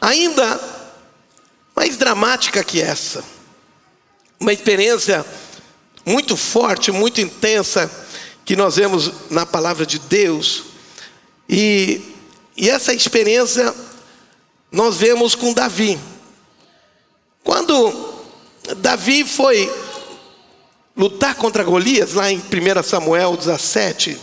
[0.00, 0.60] ainda
[1.74, 3.24] mais dramática que essa.
[4.38, 5.24] Uma experiência
[6.04, 7.90] muito forte, muito intensa,
[8.44, 10.64] que nós vemos na palavra de Deus.
[11.48, 12.00] E,
[12.56, 13.74] e essa experiência
[14.70, 15.98] nós vemos com Davi.
[17.42, 18.14] Quando
[18.76, 19.72] Davi foi
[20.96, 24.18] lutar contra Golias, lá em 1 Samuel 17,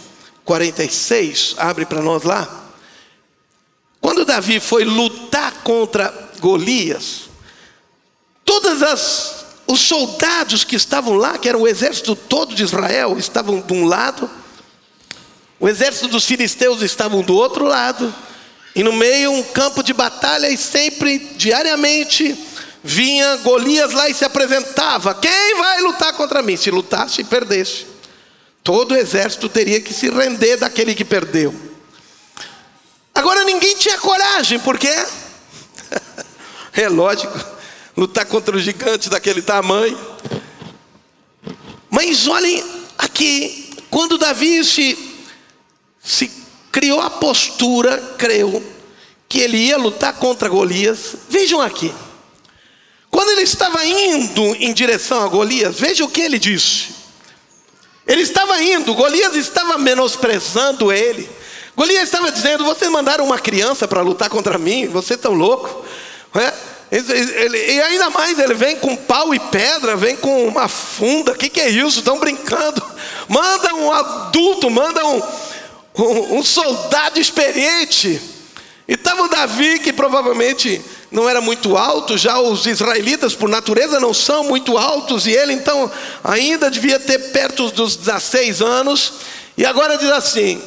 [0.46, 2.61] 46, abre para nós lá.
[4.32, 7.30] Davi foi lutar contra Golias,
[8.46, 13.60] todas as os soldados que estavam lá, que era o exército todo de Israel, estavam
[13.60, 14.30] de um lado,
[15.60, 18.14] o exército dos filisteus estavam do outro lado,
[18.74, 22.38] e no meio um campo de batalha e sempre, diariamente,
[22.82, 26.56] vinha Golias lá e se apresentava: quem vai lutar contra mim?
[26.56, 27.86] Se lutasse, perdesse.
[28.64, 31.71] Todo o exército teria que se render daquele que perdeu.
[33.14, 34.88] Agora ninguém tinha coragem, porque
[36.74, 37.38] é lógico,
[37.96, 39.98] lutar contra os gigantes daquele tamanho.
[41.90, 42.64] Mas olhem
[42.98, 44.98] aqui, quando Davi se,
[46.02, 46.32] se
[46.72, 48.64] criou a postura, creu,
[49.28, 51.94] que ele ia lutar contra Golias, vejam aqui.
[53.10, 57.02] Quando ele estava indo em direção a Golias, veja o que ele disse.
[58.08, 61.30] Ele estava indo, Golias estava menosprezando ele.
[61.76, 65.72] Golias estava dizendo: Vocês mandaram uma criança para lutar contra mim, vocês estão loucos.
[66.36, 66.54] É?
[66.94, 71.48] e ainda mais, ele vem com pau e pedra, vem com uma funda, o que,
[71.48, 72.00] que é isso?
[72.00, 72.84] Estão brincando.
[73.30, 75.22] Manda um adulto, manda um,
[75.98, 78.22] um, um soldado experiente.
[78.88, 83.98] E estava o Davi, que provavelmente não era muito alto, já os israelitas, por natureza,
[83.98, 85.90] não são muito altos, e ele então
[86.22, 89.14] ainda devia ter perto dos 16 anos,
[89.58, 90.62] e agora diz assim: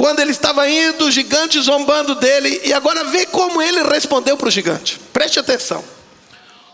[0.00, 4.48] quando ele estava indo, o gigante zombando dele, e agora vê como ele respondeu para
[4.48, 4.98] o gigante.
[5.12, 5.84] Preste atenção.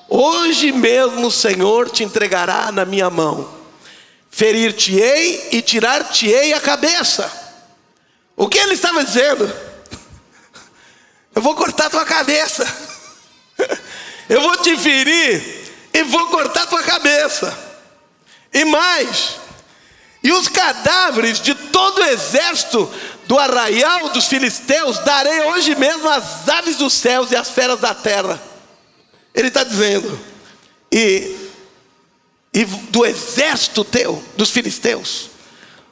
[0.09, 3.53] Hoje mesmo o Senhor te entregará na minha mão,
[4.31, 7.29] ferir-te-ei e tirar-te-ei a cabeça.
[8.37, 9.53] O que ele estava dizendo?
[11.35, 12.65] Eu vou cortar tua cabeça,
[14.29, 17.59] eu vou te ferir e vou cortar tua cabeça,
[18.55, 19.35] e mais,
[20.23, 22.93] e os cadáveres de todo o exército
[23.27, 27.95] do arraial dos filisteus darei hoje mesmo às aves dos céus e às feras da
[27.95, 28.41] terra.
[29.35, 30.19] Ele está dizendo,
[30.91, 31.37] e,
[32.55, 35.31] e do exército teu, dos filisteus,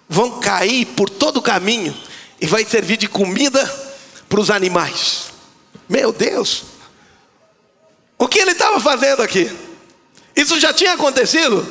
[0.09, 1.95] vão cair por todo o caminho
[2.41, 3.65] e vai servir de comida
[4.29, 5.33] para os animais.
[5.89, 6.63] Meu Deus,
[8.17, 9.51] o que ele estava fazendo aqui?
[10.35, 11.67] Isso já tinha acontecido?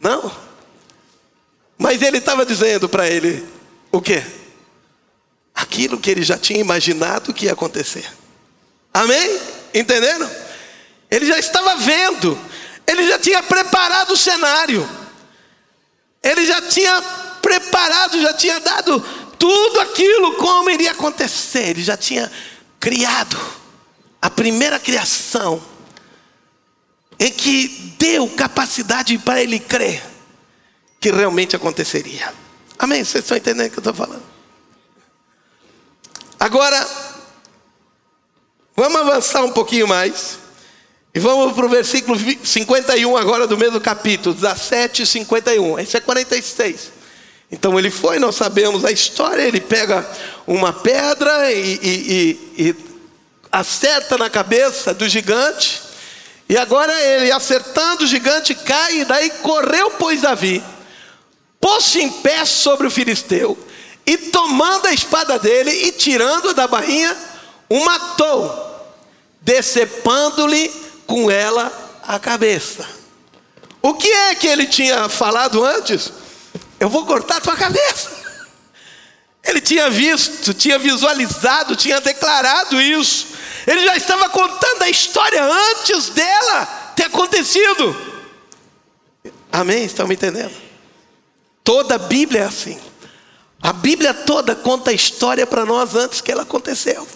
[0.00, 0.30] Não.
[1.76, 3.44] Mas ele estava dizendo para ele
[3.90, 4.22] o quê?
[5.54, 8.04] Aquilo que ele já tinha imaginado que ia acontecer.
[8.92, 9.40] Amém?
[9.72, 10.28] Entenderam?
[11.10, 12.38] Ele já estava vendo,
[12.86, 14.88] ele já tinha preparado o cenário,
[16.22, 17.00] ele já tinha
[17.40, 19.00] preparado, já tinha dado
[19.38, 22.30] tudo aquilo como iria acontecer, ele já tinha
[22.80, 23.38] criado
[24.20, 25.62] a primeira criação
[27.18, 30.02] em que deu capacidade para ele crer
[31.00, 32.32] que realmente aconteceria.
[32.78, 33.04] Amém?
[33.04, 34.33] Vocês estão entendendo o que eu estou falando?
[36.44, 36.86] Agora,
[38.76, 40.38] vamos avançar um pouquinho mais.
[41.14, 45.78] E vamos para o versículo 51 agora do mesmo capítulo, 17 e 51.
[45.78, 46.92] Esse é 46.
[47.50, 50.06] Então ele foi, nós sabemos a história, ele pega
[50.46, 52.76] uma pedra e, e, e, e
[53.50, 55.80] acerta na cabeça do gigante.
[56.46, 60.62] E agora ele acertando o gigante cai, e daí correu, pois Davi,
[61.58, 63.58] pôs-se em pé sobre o filisteu
[64.06, 67.16] e tomando a espada dele e tirando da barrinha,
[67.68, 68.94] o matou,
[69.40, 70.68] decepando-lhe
[71.06, 72.86] com ela a cabeça.
[73.80, 76.12] O que é que ele tinha falado antes?
[76.78, 78.10] Eu vou cortar tua cabeça.
[79.42, 83.26] Ele tinha visto, tinha visualizado, tinha declarado isso.
[83.66, 87.94] Ele já estava contando a história antes dela ter acontecido.
[89.52, 89.84] Amém?
[89.84, 90.54] Estão me entendendo?
[91.62, 92.78] Toda a Bíblia é assim.
[93.64, 97.08] A Bíblia toda conta a história para nós antes que ela aconteceu.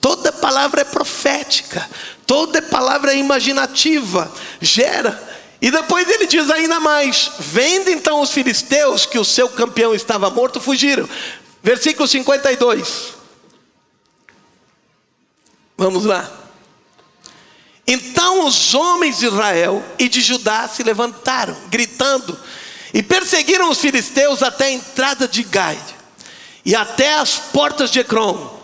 [0.00, 1.90] Toda palavra é profética,
[2.24, 5.20] toda palavra é imaginativa, gera.
[5.60, 10.30] E depois ele diz ainda mais: vendo então os filisteus que o seu campeão estava
[10.30, 11.08] morto, fugiram.
[11.60, 13.14] Versículo 52.
[15.76, 16.30] Vamos lá.
[17.84, 22.38] Então os homens de Israel e de Judá se levantaram, gritando:
[22.92, 25.78] e perseguiram os filisteus até a entrada de Gai
[26.64, 28.60] e até as portas de Ecrom.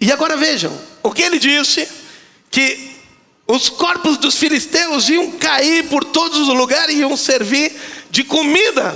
[0.00, 1.88] E agora vejam, o que ele disse?
[2.50, 2.96] Que
[3.46, 7.74] os corpos dos filisteus iam cair por todos os lugares e iam servir
[8.10, 8.94] de comida.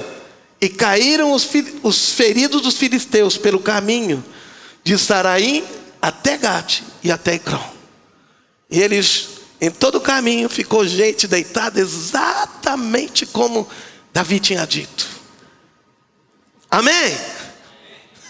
[0.60, 1.48] E caíram os,
[1.82, 4.24] os feridos dos filisteus pelo caminho
[4.84, 5.64] de Saraim
[6.00, 7.72] até Gate e até Ecrom.
[8.70, 9.28] E eles,
[9.60, 13.68] em todo o caminho, ficou gente deitada exatamente como
[14.12, 15.08] Davi tinha dito.
[16.70, 17.16] Amém?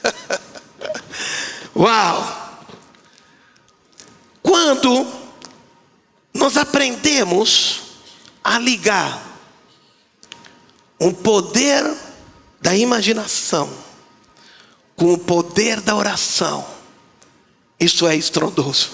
[1.74, 2.42] Uau!
[4.42, 5.06] Quando
[6.34, 7.80] nós aprendemos
[8.44, 9.22] a ligar
[10.98, 11.84] o poder
[12.60, 13.72] da imaginação
[14.94, 16.66] com o poder da oração,
[17.78, 18.90] isso é estrondoso.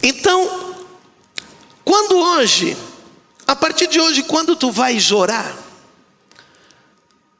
[0.00, 0.76] Então,
[1.84, 2.76] quando hoje
[3.52, 5.54] a partir de hoje, quando tu vais orar,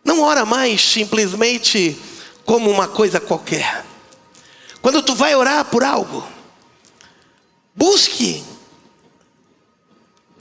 [0.04, 1.98] não ora mais simplesmente
[2.44, 3.82] como uma coisa qualquer.
[4.82, 6.28] Quando tu vai orar por algo,
[7.74, 8.44] busque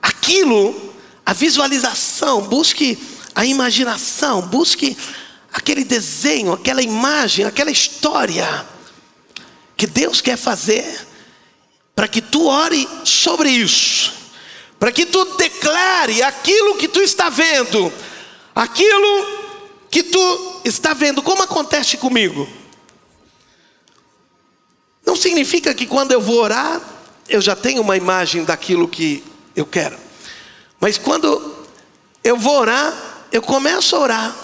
[0.01, 0.93] aquilo,
[1.25, 2.99] a visualização, busque
[3.33, 4.97] a imaginação, busque
[5.53, 8.67] aquele desenho, aquela imagem, aquela história
[9.77, 11.07] que Deus quer fazer
[11.95, 14.20] para que tu ore sobre isso,
[14.81, 17.93] para que tu declare aquilo que tu está vendo,
[18.55, 19.27] aquilo
[19.91, 22.49] que tu está vendo, como acontece comigo.
[25.05, 26.81] Não significa que quando eu vou orar,
[27.29, 29.23] eu já tenho uma imagem daquilo que
[29.55, 29.95] eu quero.
[30.79, 31.63] Mas quando
[32.23, 34.35] eu vou orar, eu começo a orar.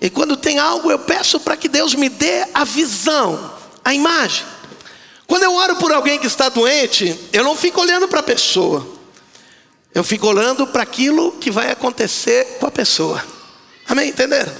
[0.00, 3.52] E quando tem algo, eu peço para que Deus me dê a visão,
[3.84, 4.46] a imagem.
[5.26, 8.99] Quando eu oro por alguém que está doente, eu não fico olhando para a pessoa.
[9.94, 13.24] Eu fico olhando para aquilo que vai acontecer com a pessoa.
[13.88, 14.10] Amém?
[14.10, 14.52] Entenderam?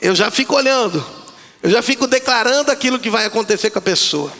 [0.00, 1.04] Eu já fico olhando.
[1.62, 4.32] Eu já fico declarando aquilo que vai acontecer com a pessoa.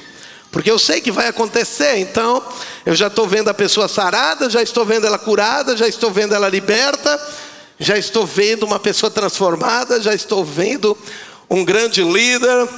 [0.50, 2.42] Porque eu sei que vai acontecer, então
[2.86, 6.34] eu já estou vendo a pessoa sarada, já estou vendo ela curada, já estou vendo
[6.34, 7.20] ela liberta,
[7.78, 10.96] já estou vendo uma pessoa transformada, já estou vendo
[11.50, 12.68] um grande líder,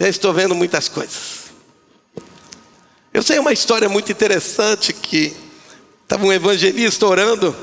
[0.00, 1.42] já estou vendo muitas coisas.
[3.12, 5.36] Eu sei uma história muito interessante que
[6.02, 7.56] estava um evangelista orando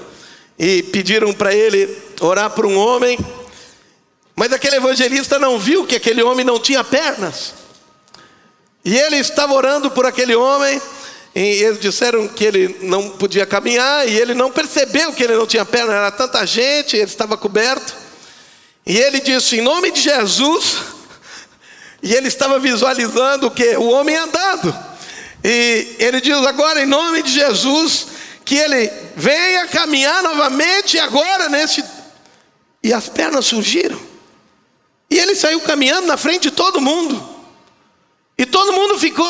[0.57, 3.17] e pediram para ele orar por um homem,
[4.35, 7.53] mas aquele evangelista não viu que aquele homem não tinha pernas.
[8.83, 10.81] E ele estava orando por aquele homem,
[11.35, 15.45] e eles disseram que ele não podia caminhar, e ele não percebeu que ele não
[15.45, 17.93] tinha perna, era tanta gente, ele estava coberto.
[18.85, 20.77] E ele disse: Em nome de Jesus,
[22.01, 23.75] e ele estava visualizando o que?
[23.77, 24.75] O homem andando.
[25.43, 28.07] E ele diz agora, em nome de Jesus,
[28.49, 31.85] que ele venha caminhar novamente agora nesse.
[32.83, 34.01] E as pernas surgiram.
[35.07, 37.23] E ele saiu caminhando na frente de todo mundo.
[38.35, 39.27] E todo mundo ficou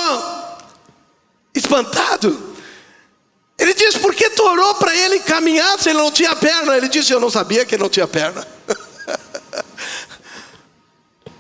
[1.54, 2.56] espantado.
[3.58, 6.78] Ele disse: Por que tu orou para ele caminhar se ele não tinha perna?
[6.78, 8.48] Ele disse: Eu não sabia que ele não tinha perna.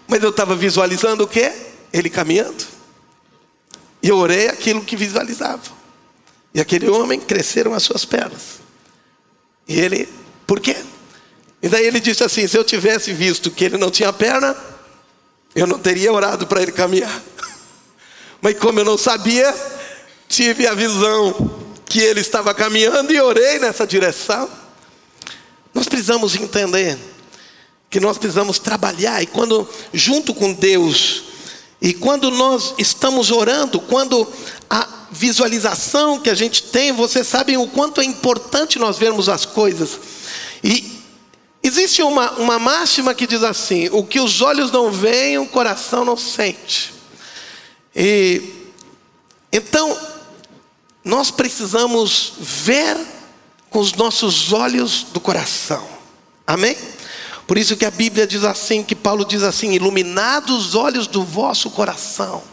[0.06, 1.50] Mas eu estava visualizando o que?
[1.94, 2.68] Ele caminhando.
[4.04, 5.79] E eu orei aquilo que visualizava.
[6.54, 8.60] E aquele homem cresceram as suas pernas.
[9.68, 10.10] E ele,
[10.48, 10.76] por quê?
[11.62, 14.56] E daí ele disse assim: se eu tivesse visto que ele não tinha perna,
[15.54, 17.22] eu não teria orado para ele caminhar.
[18.42, 19.54] Mas como eu não sabia,
[20.28, 24.50] tive a visão que ele estava caminhando e orei nessa direção.
[25.74, 26.98] Nós precisamos entender
[27.90, 31.24] que nós precisamos trabalhar e quando junto com Deus
[31.82, 34.32] e quando nós estamos orando, quando
[34.70, 39.46] a visualização que a gente tem, vocês sabem o quanto é importante nós vermos as
[39.46, 40.00] coisas.
[40.64, 41.00] E
[41.64, 46.06] existe uma, uma máxima que diz assim: o que os olhos não veem, o coração
[46.06, 46.94] não sente.
[47.96, 48.42] E
[49.52, 49.98] então
[51.04, 52.98] nós precisamos ver
[53.70, 55.88] com os nossos olhos do coração.
[56.46, 56.78] Amém?
[57.48, 61.24] Por isso que a Bíblia diz assim, que Paulo diz assim: iluminados os olhos do
[61.24, 62.44] vosso coração.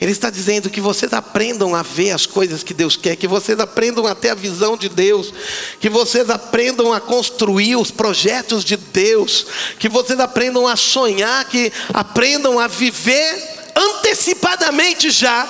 [0.00, 3.58] Ele está dizendo que vocês aprendam a ver as coisas que Deus quer, que vocês
[3.60, 5.32] aprendam a ter a visão de Deus,
[5.78, 9.46] que vocês aprendam a construir os projetos de Deus,
[9.78, 15.48] que vocês aprendam a sonhar, que aprendam a viver antecipadamente já,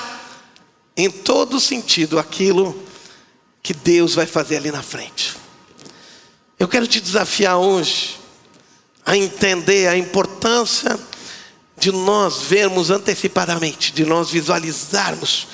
[0.97, 2.85] em todo sentido, aquilo
[3.63, 5.35] que Deus vai fazer ali na frente.
[6.59, 8.19] Eu quero te desafiar hoje
[9.05, 10.99] a entender a importância
[11.77, 15.49] de nós vermos antecipadamente, de nós visualizarmos,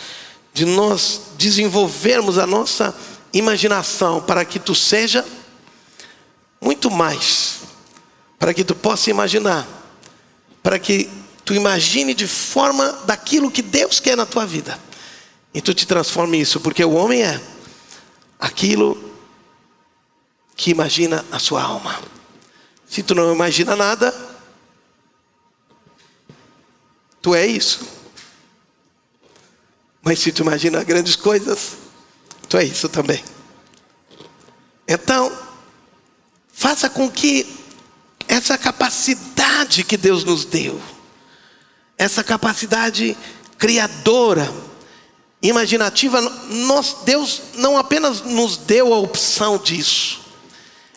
[0.53, 2.95] de nós desenvolvermos a nossa
[3.33, 5.25] imaginação para que tu seja
[6.61, 7.61] muito mais,
[8.39, 9.67] para que tu possa imaginar,
[10.63, 11.09] para que
[11.45, 14.79] tu imagine de forma daquilo que Deus quer na tua vida.
[15.53, 17.41] E tu te transforme isso, porque o homem é
[18.39, 19.11] aquilo
[20.55, 21.99] que imagina a sua alma.
[22.89, 24.15] Se tu não imagina nada,
[27.21, 27.81] tu é isso.
[30.03, 31.77] Mas se tu imagina grandes coisas,
[32.49, 33.23] tu é isso também.
[34.89, 35.31] Então,
[36.53, 37.47] faça com que
[38.27, 40.81] essa capacidade que Deus nos deu,
[41.99, 43.17] essa capacidade
[43.59, 44.51] criadora,
[45.43, 50.21] imaginativa, nós, Deus não apenas nos deu a opção disso,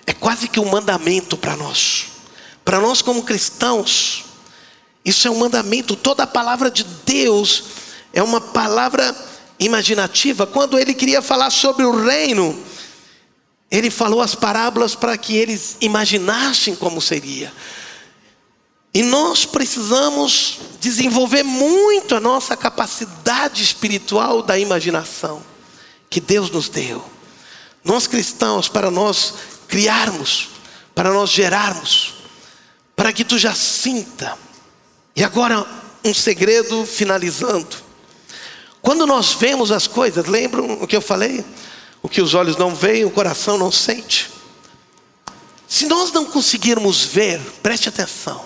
[0.05, 2.05] é quase que um mandamento para nós.
[2.63, 4.26] Para nós, como cristãos,
[5.06, 5.95] isso é um mandamento.
[5.95, 7.64] Toda a palavra de Deus
[8.14, 9.16] é uma palavra
[9.60, 10.47] imaginativa.
[10.47, 12.58] Quando ele queria falar sobre o reino,
[13.70, 17.51] ele falou as parábolas para que eles imaginassem como seria.
[18.93, 25.43] E nós precisamos desenvolver muito a nossa capacidade espiritual da imaginação
[26.10, 27.04] que Deus nos deu.
[27.84, 29.34] Nós cristãos, para nós
[29.68, 30.49] criarmos,
[30.93, 32.14] para nós gerarmos,
[32.95, 34.38] para que tu já sinta.
[35.16, 35.66] E agora
[36.03, 37.78] um segredo finalizando.
[38.82, 41.45] Quando nós vemos as coisas, lembram o que eu falei?
[42.01, 44.30] O que os olhos não veem, o coração não sente.
[45.68, 48.43] Se nós não conseguirmos ver, preste atenção.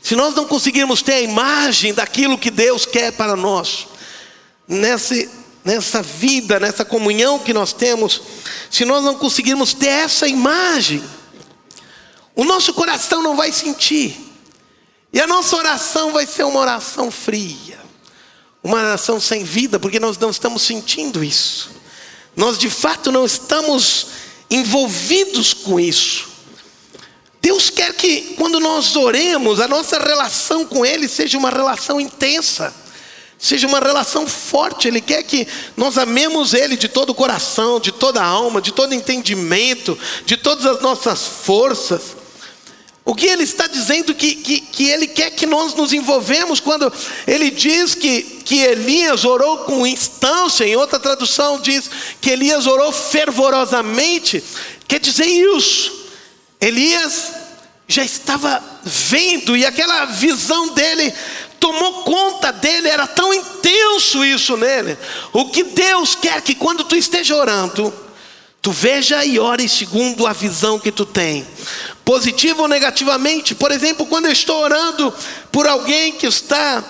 [0.00, 3.88] Se nós não conseguirmos ter a imagem daquilo que Deus quer para nós,
[4.66, 5.14] nessa,
[5.64, 8.22] nessa vida, nessa comunhão que nós temos,
[8.70, 11.02] se nós não conseguirmos ter essa imagem,
[12.34, 14.27] o nosso coração não vai sentir,
[15.12, 17.78] e a nossa oração vai ser uma oração fria,
[18.62, 21.70] uma oração sem vida, porque nós não estamos sentindo isso,
[22.36, 24.06] nós de fato não estamos
[24.50, 26.28] envolvidos com isso.
[27.40, 32.74] Deus quer que quando nós oremos, a nossa relação com Ele seja uma relação intensa,
[33.38, 34.88] seja uma relação forte.
[34.88, 35.46] Ele quer que
[35.76, 39.96] nós amemos Ele de todo o coração, de toda a alma, de todo entendimento,
[40.26, 42.17] de todas as nossas forças.
[43.08, 46.92] O que ele está dizendo que, que, que ele quer que nós nos envolvemos quando
[47.26, 51.90] ele diz que, que Elias orou com instância, em outra tradução diz
[52.20, 54.44] que Elias orou fervorosamente,
[54.86, 56.06] quer dizer isso.
[56.60, 57.32] Elias
[57.86, 61.10] já estava vendo e aquela visão dele
[61.58, 64.98] tomou conta dele, era tão intenso isso nele.
[65.32, 67.90] O que Deus quer que quando tu esteja orando,
[68.68, 71.46] tu veja e ore segundo a visão que tu tem.
[72.04, 75.10] Positivo ou negativamente, por exemplo, quando eu estou orando
[75.50, 76.84] por alguém que está,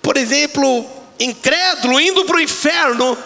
[0.00, 0.86] por exemplo,
[1.18, 3.18] incrédulo, indo para o inferno,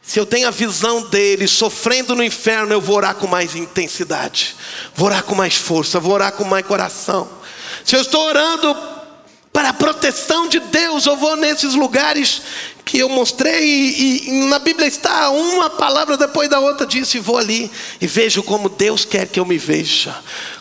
[0.00, 4.54] se eu tenho a visão dele sofrendo no inferno, eu vou orar com mais intensidade,
[4.94, 7.28] vou orar com mais força, vou orar com mais coração.
[7.84, 8.72] Se eu estou orando
[9.52, 12.42] para a proteção de Deus, eu vou nesses lugares
[12.84, 17.20] que eu mostrei, e, e, na Bíblia está uma palavra depois da outra disso, e
[17.20, 20.16] vou ali e vejo como Deus quer que eu me veja,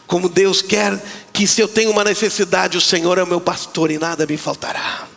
[0.06, 3.90] como Deus quer que se eu tenho uma necessidade, o Senhor é o meu pastor
[3.90, 5.08] e nada me faltará.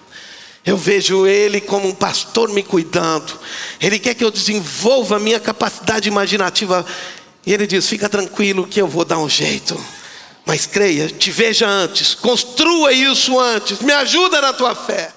[0.65, 3.39] Eu vejo Ele como um pastor me cuidando.
[3.79, 6.87] Ele quer que eu desenvolva a minha capacidade imaginativa.
[7.45, 9.79] E Ele diz: fica tranquilo que eu vou dar um jeito.
[10.45, 15.14] Mas creia, te veja antes, construa isso antes, me ajuda na tua fé.